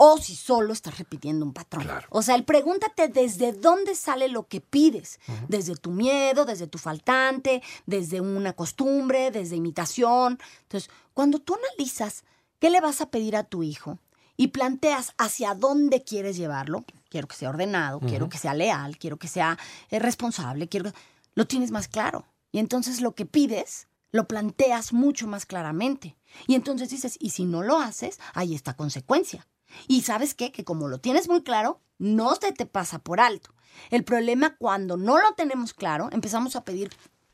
O 0.01 0.17
si 0.17 0.33
solo 0.33 0.71
estás 0.71 0.97
repitiendo 0.97 1.45
un 1.45 1.51
patrón. 1.51 1.83
Claro. 1.83 2.07
O 2.09 2.21
sea, 2.21 2.35
el 2.35 2.45
pregúntate 2.45 3.09
desde 3.09 3.51
dónde 3.51 3.95
sale 3.95 4.29
lo 4.29 4.47
que 4.47 4.61
pides. 4.61 5.19
Desde 5.49 5.75
tu 5.75 5.91
miedo, 5.91 6.45
desde 6.45 6.67
tu 6.67 6.77
faltante, 6.77 7.61
desde 7.85 8.21
una 8.21 8.53
costumbre, 8.53 9.29
desde 9.29 9.57
imitación. 9.57 10.39
Entonces, 10.61 10.89
cuando 11.13 11.39
tú 11.39 11.53
analizas 11.55 12.23
qué 12.59 12.69
le 12.69 12.79
vas 12.79 13.01
a 13.01 13.09
pedir 13.09 13.35
a 13.35 13.43
tu 13.43 13.61
hijo 13.61 13.99
y 14.37 14.47
planteas 14.47 15.13
hacia 15.17 15.53
dónde 15.53 16.01
quieres 16.01 16.37
llevarlo, 16.37 16.85
quiero 17.09 17.27
que 17.27 17.35
sea 17.35 17.49
ordenado, 17.49 17.99
quiero 17.99 18.29
que 18.29 18.37
sea 18.37 18.53
leal, 18.53 18.97
quiero 18.97 19.17
que 19.17 19.27
sea 19.27 19.57
eh, 19.89 19.99
responsable, 19.99 20.69
quiero 20.69 20.93
que... 20.93 20.97
lo 21.35 21.45
tienes 21.45 21.71
más 21.71 21.89
claro. 21.89 22.25
Y 22.53 22.59
entonces 22.59 23.01
lo 23.01 23.15
que 23.15 23.25
pides 23.25 23.89
Lo 24.11 24.27
planteas 24.27 24.91
mucho 24.93 25.27
más 25.27 25.45
claramente. 25.45 26.15
Y 26.47 26.55
entonces 26.55 26.89
dices, 26.89 27.17
y 27.19 27.31
si 27.31 27.43
no 27.43 27.61
lo 27.61 27.77
haces, 27.77 28.19
hay 28.33 28.55
esta 28.55 28.75
consecuencia. 28.75 29.45
Y 29.87 30.01
sabes 30.01 30.33
qué? 30.33 30.51
Que 30.51 30.63
como 30.63 30.87
lo 30.87 30.99
tienes 30.99 31.27
muy 31.29 31.41
claro, 31.43 31.79
no 31.97 32.35
se 32.35 32.51
te 32.51 32.65
pasa 32.65 32.99
por 32.99 33.19
alto. 33.19 33.53
El 33.91 34.03
problema 34.03 34.55
cuando 34.57 34.97
no 34.97 35.19
lo 35.19 35.33
tenemos 35.35 35.73
claro, 35.73 36.09
empezamos 36.11 36.55
a 36.55 36.63
pedir 36.63 36.89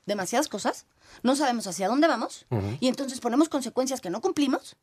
demasiadas 0.05 0.47
cosas, 0.47 0.85
no 1.23 1.35
sabemos 1.35 1.65
hacia 1.67 1.87
dónde 1.87 2.07
vamos, 2.07 2.45
y 2.79 2.87
entonces 2.87 3.19
ponemos 3.19 3.49
consecuencias 3.49 4.01
que 4.01 4.09
no 4.11 4.21
cumplimos, 4.21 4.75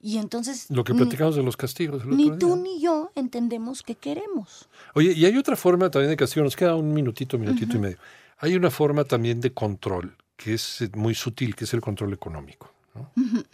y 0.00 0.18
entonces... 0.18 0.66
Lo 0.68 0.84
que 0.84 0.92
ni- 0.92 0.98
platicamos 0.98 1.36
de 1.36 1.42
los 1.42 1.56
castigos. 1.56 2.02
el 2.02 2.16
Ni 2.16 2.26
otro 2.26 2.38
tú 2.38 2.46
día. 2.54 2.62
ni 2.62 2.80
yo 2.80 3.10
entendemos 3.14 3.82
qué 3.82 3.94
queremos. 3.94 4.68
Oye, 4.94 5.12
y 5.12 5.24
hay 5.24 5.36
otra 5.38 5.56
forma 5.56 5.90
también 5.90 6.10
de 6.10 6.16
castigo, 6.16 6.44
nos 6.44 6.56
queda 6.56 6.74
un 6.74 6.92
minutito, 6.92 7.38
minutito 7.38 7.76
y 7.76 7.80
medio. 7.80 7.98
Hay 8.38 8.54
una 8.54 8.70
forma 8.70 9.04
también 9.04 9.40
de 9.40 9.54
control 9.54 10.16
que 10.36 10.52
es 10.52 10.80
muy 10.94 11.14
sutil, 11.14 11.56
que 11.56 11.64
es 11.64 11.72
el 11.72 11.80
control 11.80 12.12
económico. 12.12 12.70
¿no? 12.94 13.10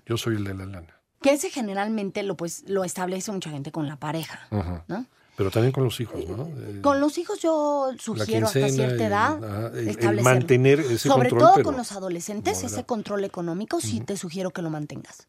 Yo 0.06 0.16
soy 0.16 0.34
el 0.36 0.44
de 0.44 0.54
la 0.54 0.66
lana. 0.66 0.96
Que 1.22 1.32
ese 1.32 1.50
generalmente 1.50 2.22
lo, 2.22 2.36
pues, 2.36 2.64
lo 2.68 2.84
establece 2.84 3.30
mucha 3.32 3.50
gente 3.50 3.70
con 3.72 3.86
la 3.86 3.96
pareja, 3.96 4.40
Ajá. 4.50 4.84
¿no? 4.88 5.06
Pero 5.34 5.50
también 5.50 5.72
con 5.72 5.82
los 5.82 5.98
hijos, 5.98 6.28
¿no? 6.28 6.44
Eh, 6.58 6.80
Con 6.82 7.00
los 7.00 7.16
hijos 7.16 7.40
yo 7.40 7.88
sugiero 7.98 8.46
hasta 8.46 8.68
cierta 8.68 9.06
edad 9.06 9.42
ajá, 9.42 9.78
el- 9.78 10.20
mantener 10.22 10.80
ese 10.80 11.08
Sobre 11.08 11.30
control, 11.30 11.40
todo 11.40 11.54
pero 11.54 11.64
con 11.64 11.76
los 11.78 11.90
adolescentes, 11.92 12.62
ese 12.62 12.84
control 12.84 13.24
económico 13.24 13.80
sí 13.80 14.00
te 14.00 14.16
sugiero 14.18 14.50
que 14.50 14.60
lo 14.60 14.68
mantengas. 14.68 15.26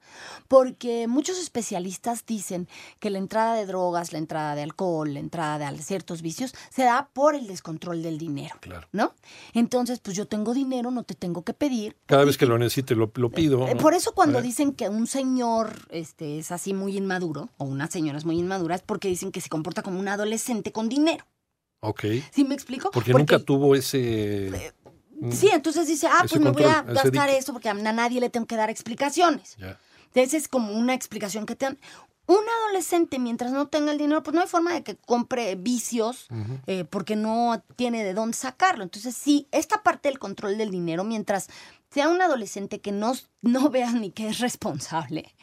Porque 0.49 1.07
muchos 1.07 1.39
especialistas 1.39 2.25
dicen 2.25 2.67
que 2.99 3.09
la 3.09 3.17
entrada 3.17 3.55
de 3.55 3.65
drogas, 3.65 4.11
la 4.11 4.19
entrada 4.19 4.55
de 4.55 4.63
alcohol, 4.63 5.13
la 5.13 5.19
entrada 5.21 5.71
de 5.71 5.77
ciertos 5.81 6.21
vicios 6.21 6.53
se 6.69 6.83
da 6.83 7.09
por 7.13 7.35
el 7.35 7.47
descontrol 7.47 8.01
del 8.03 8.17
dinero. 8.17 8.55
Claro. 8.59 8.87
¿No? 8.91 9.13
Entonces, 9.53 9.99
pues 9.99 10.17
yo 10.17 10.27
tengo 10.27 10.53
dinero, 10.53 10.91
no 10.91 11.03
te 11.03 11.15
tengo 11.15 11.43
que 11.43 11.53
pedir. 11.53 11.95
Cada 12.07 12.25
vez 12.25 12.37
que 12.37 12.45
lo 12.45 12.57
necesite 12.57 12.95
lo, 12.95 13.11
lo 13.15 13.29
pido. 13.29 13.67
Eh, 13.67 13.75
¿no? 13.75 13.81
Por 13.81 13.93
eso 13.93 14.13
cuando 14.13 14.39
Eh, 14.39 14.41
dicen 14.41 14.73
que 14.73 14.89
un 14.89 15.07
señor 15.07 15.73
este, 15.89 16.39
es 16.39 16.51
así 16.51 16.73
muy 16.73 16.97
inmaduro, 16.97 17.49
o 17.57 17.65
una 17.65 17.87
señora 17.87 18.17
es 18.17 18.25
muy 18.25 18.37
inmadura, 18.37 18.75
es 18.75 18.81
porque 18.81 19.07
dicen 19.07 19.31
que 19.31 19.39
se 19.41 19.49
comporta 19.49 19.81
como 19.81 19.92
un 19.99 20.07
adolescente 20.07 20.71
con 20.71 20.89
dinero. 20.89 21.25
Ok. 21.79 22.05
¿Sí 22.31 22.43
me 22.45 22.55
explico? 22.55 22.91
Porque, 22.91 23.13
nunca 23.13 23.39
tuvo 23.39 23.75
ese... 23.75 24.73
mm, 25.19 25.31
Sí, 25.31 25.49
entonces 25.51 25.87
dice, 25.87 26.07
ah, 26.07 26.25
pues 26.27 26.39
me 26.39 26.51
voy 26.51 26.63
a 26.63 26.83
control, 26.83 26.95
gastar 26.95 27.29
esto 27.29 27.53
porque 27.53 27.69
a 27.69 27.73
nadie 27.73 28.19
le 28.21 28.29
tengo 28.29 28.45
que 28.45 28.55
dar 28.55 28.69
explicaciones. 28.69 29.55
Ya. 29.57 29.79
Esa 30.13 30.37
es 30.37 30.47
como 30.47 30.73
una 30.73 30.93
explicación 30.93 31.45
que 31.45 31.55
te 31.55 31.65
dan. 31.65 31.79
Un 32.25 32.43
adolescente, 32.63 33.19
mientras 33.19 33.51
no 33.51 33.67
tenga 33.67 33.91
el 33.91 33.97
dinero, 33.97 34.23
pues 34.23 34.33
no 34.33 34.39
hay 34.41 34.47
forma 34.47 34.73
de 34.73 34.81
que 34.81 34.95
compre 34.95 35.55
vicios 35.55 36.27
eh, 36.67 36.85
porque 36.85 37.17
no 37.17 37.61
tiene 37.75 38.05
de 38.05 38.13
dónde 38.13 38.37
sacarlo. 38.37 38.83
Entonces, 38.85 39.13
sí, 39.13 39.49
esta 39.51 39.83
parte 39.83 40.07
del 40.07 40.19
control 40.19 40.57
del 40.57 40.71
dinero, 40.71 41.03
mientras 41.03 41.49
sea 41.91 42.07
un 42.07 42.21
adolescente 42.21 42.79
que 42.79 42.93
no, 42.93 43.11
no 43.41 43.69
veas 43.69 43.93
ni 43.93 44.09
que 44.09 44.29
es 44.29 44.39
responsable, 44.39 45.35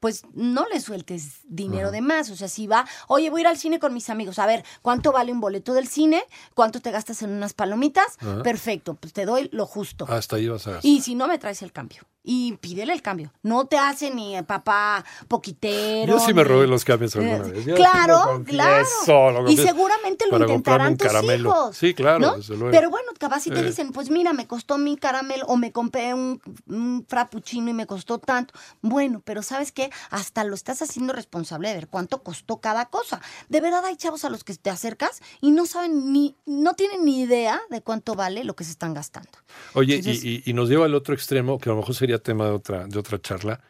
pues 0.00 0.22
no 0.32 0.66
le 0.68 0.80
sueltes 0.80 1.40
dinero 1.44 1.90
de 1.90 2.00
más. 2.00 2.30
O 2.30 2.36
sea, 2.36 2.48
si 2.48 2.66
va, 2.66 2.86
oye, 3.06 3.30
voy 3.30 3.40
a 3.40 3.42
ir 3.42 3.46
al 3.48 3.56
cine 3.58 3.78
con 3.78 3.94
mis 3.94 4.10
amigos, 4.10 4.38
a 4.38 4.46
ver, 4.46 4.64
¿cuánto 4.82 5.12
vale 5.12 5.30
un 5.32 5.40
boleto 5.40 5.72
del 5.74 5.86
cine? 5.88 6.22
¿Cuánto 6.54 6.80
te 6.80 6.90
gastas 6.90 7.22
en 7.22 7.30
unas 7.30 7.52
palomitas? 7.52 8.16
Perfecto, 8.42 8.94
pues 8.94 9.12
te 9.12 9.24
doy 9.26 9.48
lo 9.52 9.66
justo. 9.66 10.06
Hasta 10.08 10.36
ahí 10.36 10.48
vas 10.48 10.66
a 10.66 10.72
gastar. 10.72 10.90
Y 10.90 11.02
si 11.02 11.14
no, 11.14 11.28
me 11.28 11.38
traes 11.38 11.62
el 11.62 11.72
cambio. 11.72 12.02
Y 12.22 12.58
pídele 12.58 12.92
el 12.92 13.00
cambio. 13.00 13.32
No 13.42 13.64
te 13.64 13.78
hace 13.78 14.10
ni 14.10 14.36
eh, 14.36 14.42
papá 14.42 15.04
poquitero. 15.26 16.12
Yo 16.18 16.20
sí 16.20 16.34
me 16.34 16.44
robé 16.44 16.66
los 16.66 16.84
cambios 16.84 17.16
alguna 17.16 17.36
Eh, 17.46 17.50
vez. 17.52 17.64
Yo 17.64 17.74
Claro, 17.74 18.42
claro. 18.44 18.84
confieso, 18.84 19.30
lo 19.30 19.50
y 19.50 19.56
seguramente 19.56 20.26
lo 20.30 20.38
intentarán 20.38 20.96
tus 20.98 21.06
caramelo. 21.08 21.48
hijos. 21.48 21.76
Sí, 21.76 21.94
claro, 21.94 22.18
¿no? 22.18 22.36
desde 22.36 22.56
luego. 22.56 22.72
Pero 22.72 22.90
bueno, 22.90 23.10
capaz 23.18 23.40
si 23.40 23.50
te 23.50 23.60
Eh. 23.60 23.64
dicen, 23.64 23.90
pues 23.92 24.10
mira, 24.10 24.34
me 24.34 24.46
costó 24.46 24.76
mi 24.76 24.96
caramelo 24.98 25.46
o 25.46 25.56
me 25.56 25.72
compré 25.72 26.12
un, 26.12 26.40
un 26.68 27.06
frappuccino 27.08 27.70
y 27.70 27.72
me 27.72 27.86
costó 27.86 28.18
tanto. 28.18 28.52
Bueno, 28.82 29.22
pero 29.24 29.42
¿sabes 29.42 29.72
qué? 29.72 29.89
Hasta 30.10 30.44
lo 30.44 30.54
estás 30.54 30.82
haciendo 30.82 31.12
responsable 31.12 31.68
de 31.68 31.74
ver 31.74 31.88
cuánto 31.88 32.22
costó 32.22 32.60
cada 32.60 32.86
cosa. 32.90 33.20
De 33.48 33.60
verdad 33.60 33.84
hay 33.84 33.96
chavos 33.96 34.24
a 34.24 34.30
los 34.30 34.44
que 34.44 34.54
te 34.54 34.70
acercas 34.70 35.20
y 35.40 35.50
no 35.50 35.66
saben 35.66 36.12
ni, 36.12 36.36
no 36.46 36.74
tienen 36.74 37.04
ni 37.04 37.20
idea 37.22 37.60
de 37.70 37.82
cuánto 37.82 38.14
vale 38.14 38.44
lo 38.44 38.54
que 38.56 38.64
se 38.64 38.70
están 38.72 38.94
gastando. 38.94 39.30
Oye, 39.74 39.94
y- 39.94 39.98
Entonces- 39.98 40.24
y, 40.24 40.42
y 40.44 40.52
nos 40.52 40.68
lleva 40.68 40.84
al 40.86 40.94
otro 40.94 41.14
extremo, 41.14 41.58
que 41.58 41.68
a 41.68 41.72
lo 41.72 41.78
mejor 41.80 41.94
sería 41.94 42.18
tema 42.22 42.44
de 42.46 42.52
otra, 42.52 42.86
de 42.86 42.98
otra 42.98 43.20
charla. 43.20 43.60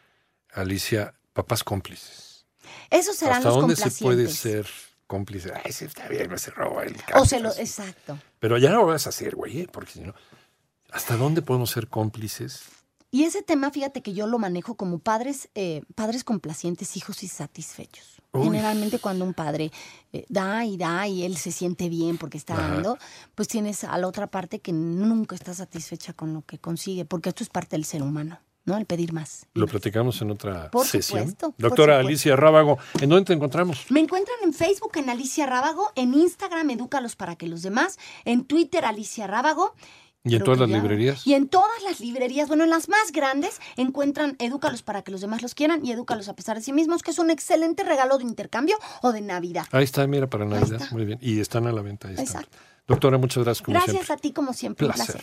Alicia, 0.52 1.14
papás 1.32 1.62
cómplices. 1.64 2.44
Esos 2.90 3.16
serán 3.16 3.36
¿Hasta 3.38 3.48
los 3.50 3.58
dónde 3.58 3.76
se 3.76 3.90
puede 4.02 4.28
ser 4.28 4.66
cómplice? 5.06 5.52
Ay, 5.64 5.72
sí, 5.72 5.84
está 5.84 6.08
bien, 6.08 6.28
no 6.30 6.38
se 6.38 6.50
roba 6.50 6.82
el 6.84 6.94
O 6.96 6.98
carro, 7.06 7.24
se 7.24 7.40
lo, 7.40 7.48
así. 7.50 7.60
exacto. 7.62 8.18
Pero 8.40 8.58
ya 8.58 8.70
no 8.70 8.78
lo 8.78 8.86
vas 8.86 9.06
a 9.06 9.10
hacer, 9.10 9.34
güey, 9.36 9.60
¿eh? 9.60 9.68
porque 9.70 9.92
si 9.92 10.00
no. 10.00 10.14
¿Hasta 10.90 11.16
dónde 11.16 11.42
podemos 11.42 11.70
ser 11.70 11.86
cómplices? 11.88 12.62
Y 13.12 13.24
ese 13.24 13.42
tema, 13.42 13.70
fíjate 13.70 14.02
que 14.02 14.12
yo 14.12 14.26
lo 14.28 14.38
manejo 14.38 14.76
como 14.76 15.00
padres, 15.00 15.48
eh, 15.54 15.82
padres 15.96 16.22
complacientes, 16.22 16.96
hijos 16.96 17.22
insatisfechos. 17.24 18.20
Uy. 18.32 18.44
Generalmente 18.44 19.00
cuando 19.00 19.24
un 19.24 19.34
padre 19.34 19.72
eh, 20.12 20.24
da 20.28 20.64
y 20.64 20.76
da 20.76 21.08
y 21.08 21.24
él 21.24 21.36
se 21.36 21.50
siente 21.50 21.88
bien 21.88 22.18
porque 22.18 22.38
está 22.38 22.54
Ajá. 22.54 22.74
dando, 22.74 22.98
pues 23.34 23.48
tienes 23.48 23.82
a 23.82 23.98
la 23.98 24.06
otra 24.06 24.28
parte 24.28 24.60
que 24.60 24.72
nunca 24.72 25.34
está 25.34 25.52
satisfecha 25.54 26.12
con 26.12 26.32
lo 26.32 26.42
que 26.42 26.58
consigue, 26.58 27.04
porque 27.04 27.30
esto 27.30 27.42
es 27.42 27.50
parte 27.50 27.74
del 27.74 27.84
ser 27.84 28.02
humano, 28.04 28.38
¿no? 28.64 28.76
El 28.76 28.86
pedir 28.86 29.12
más. 29.12 29.46
Lo 29.54 29.62
más. 29.66 29.70
platicamos 29.72 30.22
en 30.22 30.30
otra 30.30 30.70
Por 30.70 30.86
sesión. 30.86 31.20
supuesto, 31.22 31.54
Doctora. 31.58 31.98
Alicia 31.98 32.36
Rábago, 32.36 32.78
¿en 33.00 33.08
dónde 33.08 33.24
te 33.24 33.32
encontramos? 33.32 33.86
Me 33.90 33.98
encuentran 33.98 34.36
en 34.44 34.52
Facebook 34.52 34.92
en 34.94 35.10
Alicia 35.10 35.46
Rábago, 35.46 35.90
en 35.96 36.14
Instagram 36.14 36.70
Edúcalos 36.70 37.16
para 37.16 37.34
que 37.34 37.48
los 37.48 37.62
demás, 37.62 37.98
en 38.24 38.44
Twitter 38.44 38.84
Alicia 38.84 39.26
Rábago. 39.26 39.74
¿Y 40.22 40.36
en 40.36 40.44
todas 40.44 40.60
las 40.60 40.68
librerías? 40.68 41.26
Y 41.26 41.34
en 41.34 41.48
todas 41.48 41.82
las 41.82 42.00
librerías, 42.00 42.48
bueno, 42.48 42.64
en 42.64 42.70
las 42.70 42.88
más 42.88 43.10
grandes, 43.12 43.58
encuentran 43.76 44.36
Edúcalos 44.38 44.82
para 44.82 45.02
que 45.02 45.10
los 45.10 45.22
demás 45.22 45.40
los 45.40 45.54
quieran 45.54 45.84
y 45.84 45.92
Edúcalos 45.92 46.28
a 46.28 46.34
pesar 46.34 46.56
de 46.56 46.62
sí 46.62 46.72
mismos, 46.74 47.02
que 47.02 47.10
es 47.10 47.18
un 47.18 47.30
excelente 47.30 47.84
regalo 47.84 48.18
de 48.18 48.24
intercambio 48.24 48.76
o 49.00 49.12
de 49.12 49.22
Navidad. 49.22 49.66
Ahí 49.72 49.84
está, 49.84 50.06
mira, 50.06 50.28
para 50.28 50.44
Navidad. 50.44 50.80
Muy 50.90 51.06
bien. 51.06 51.18
Y 51.22 51.40
están 51.40 51.66
a 51.66 51.72
la 51.72 51.80
venta. 51.80 52.08
Ahí 52.08 52.14
están. 52.14 52.42
Exacto. 52.42 52.58
Doctora, 52.86 53.18
muchas 53.18 53.44
gracias 53.44 53.64
como 53.64 53.74
Gracias 53.74 53.94
siempre. 53.94 54.14
a 54.14 54.16
ti, 54.16 54.32
como 54.32 54.52
siempre. 54.52 54.86
Un 54.86 54.92
placer. 54.92 55.22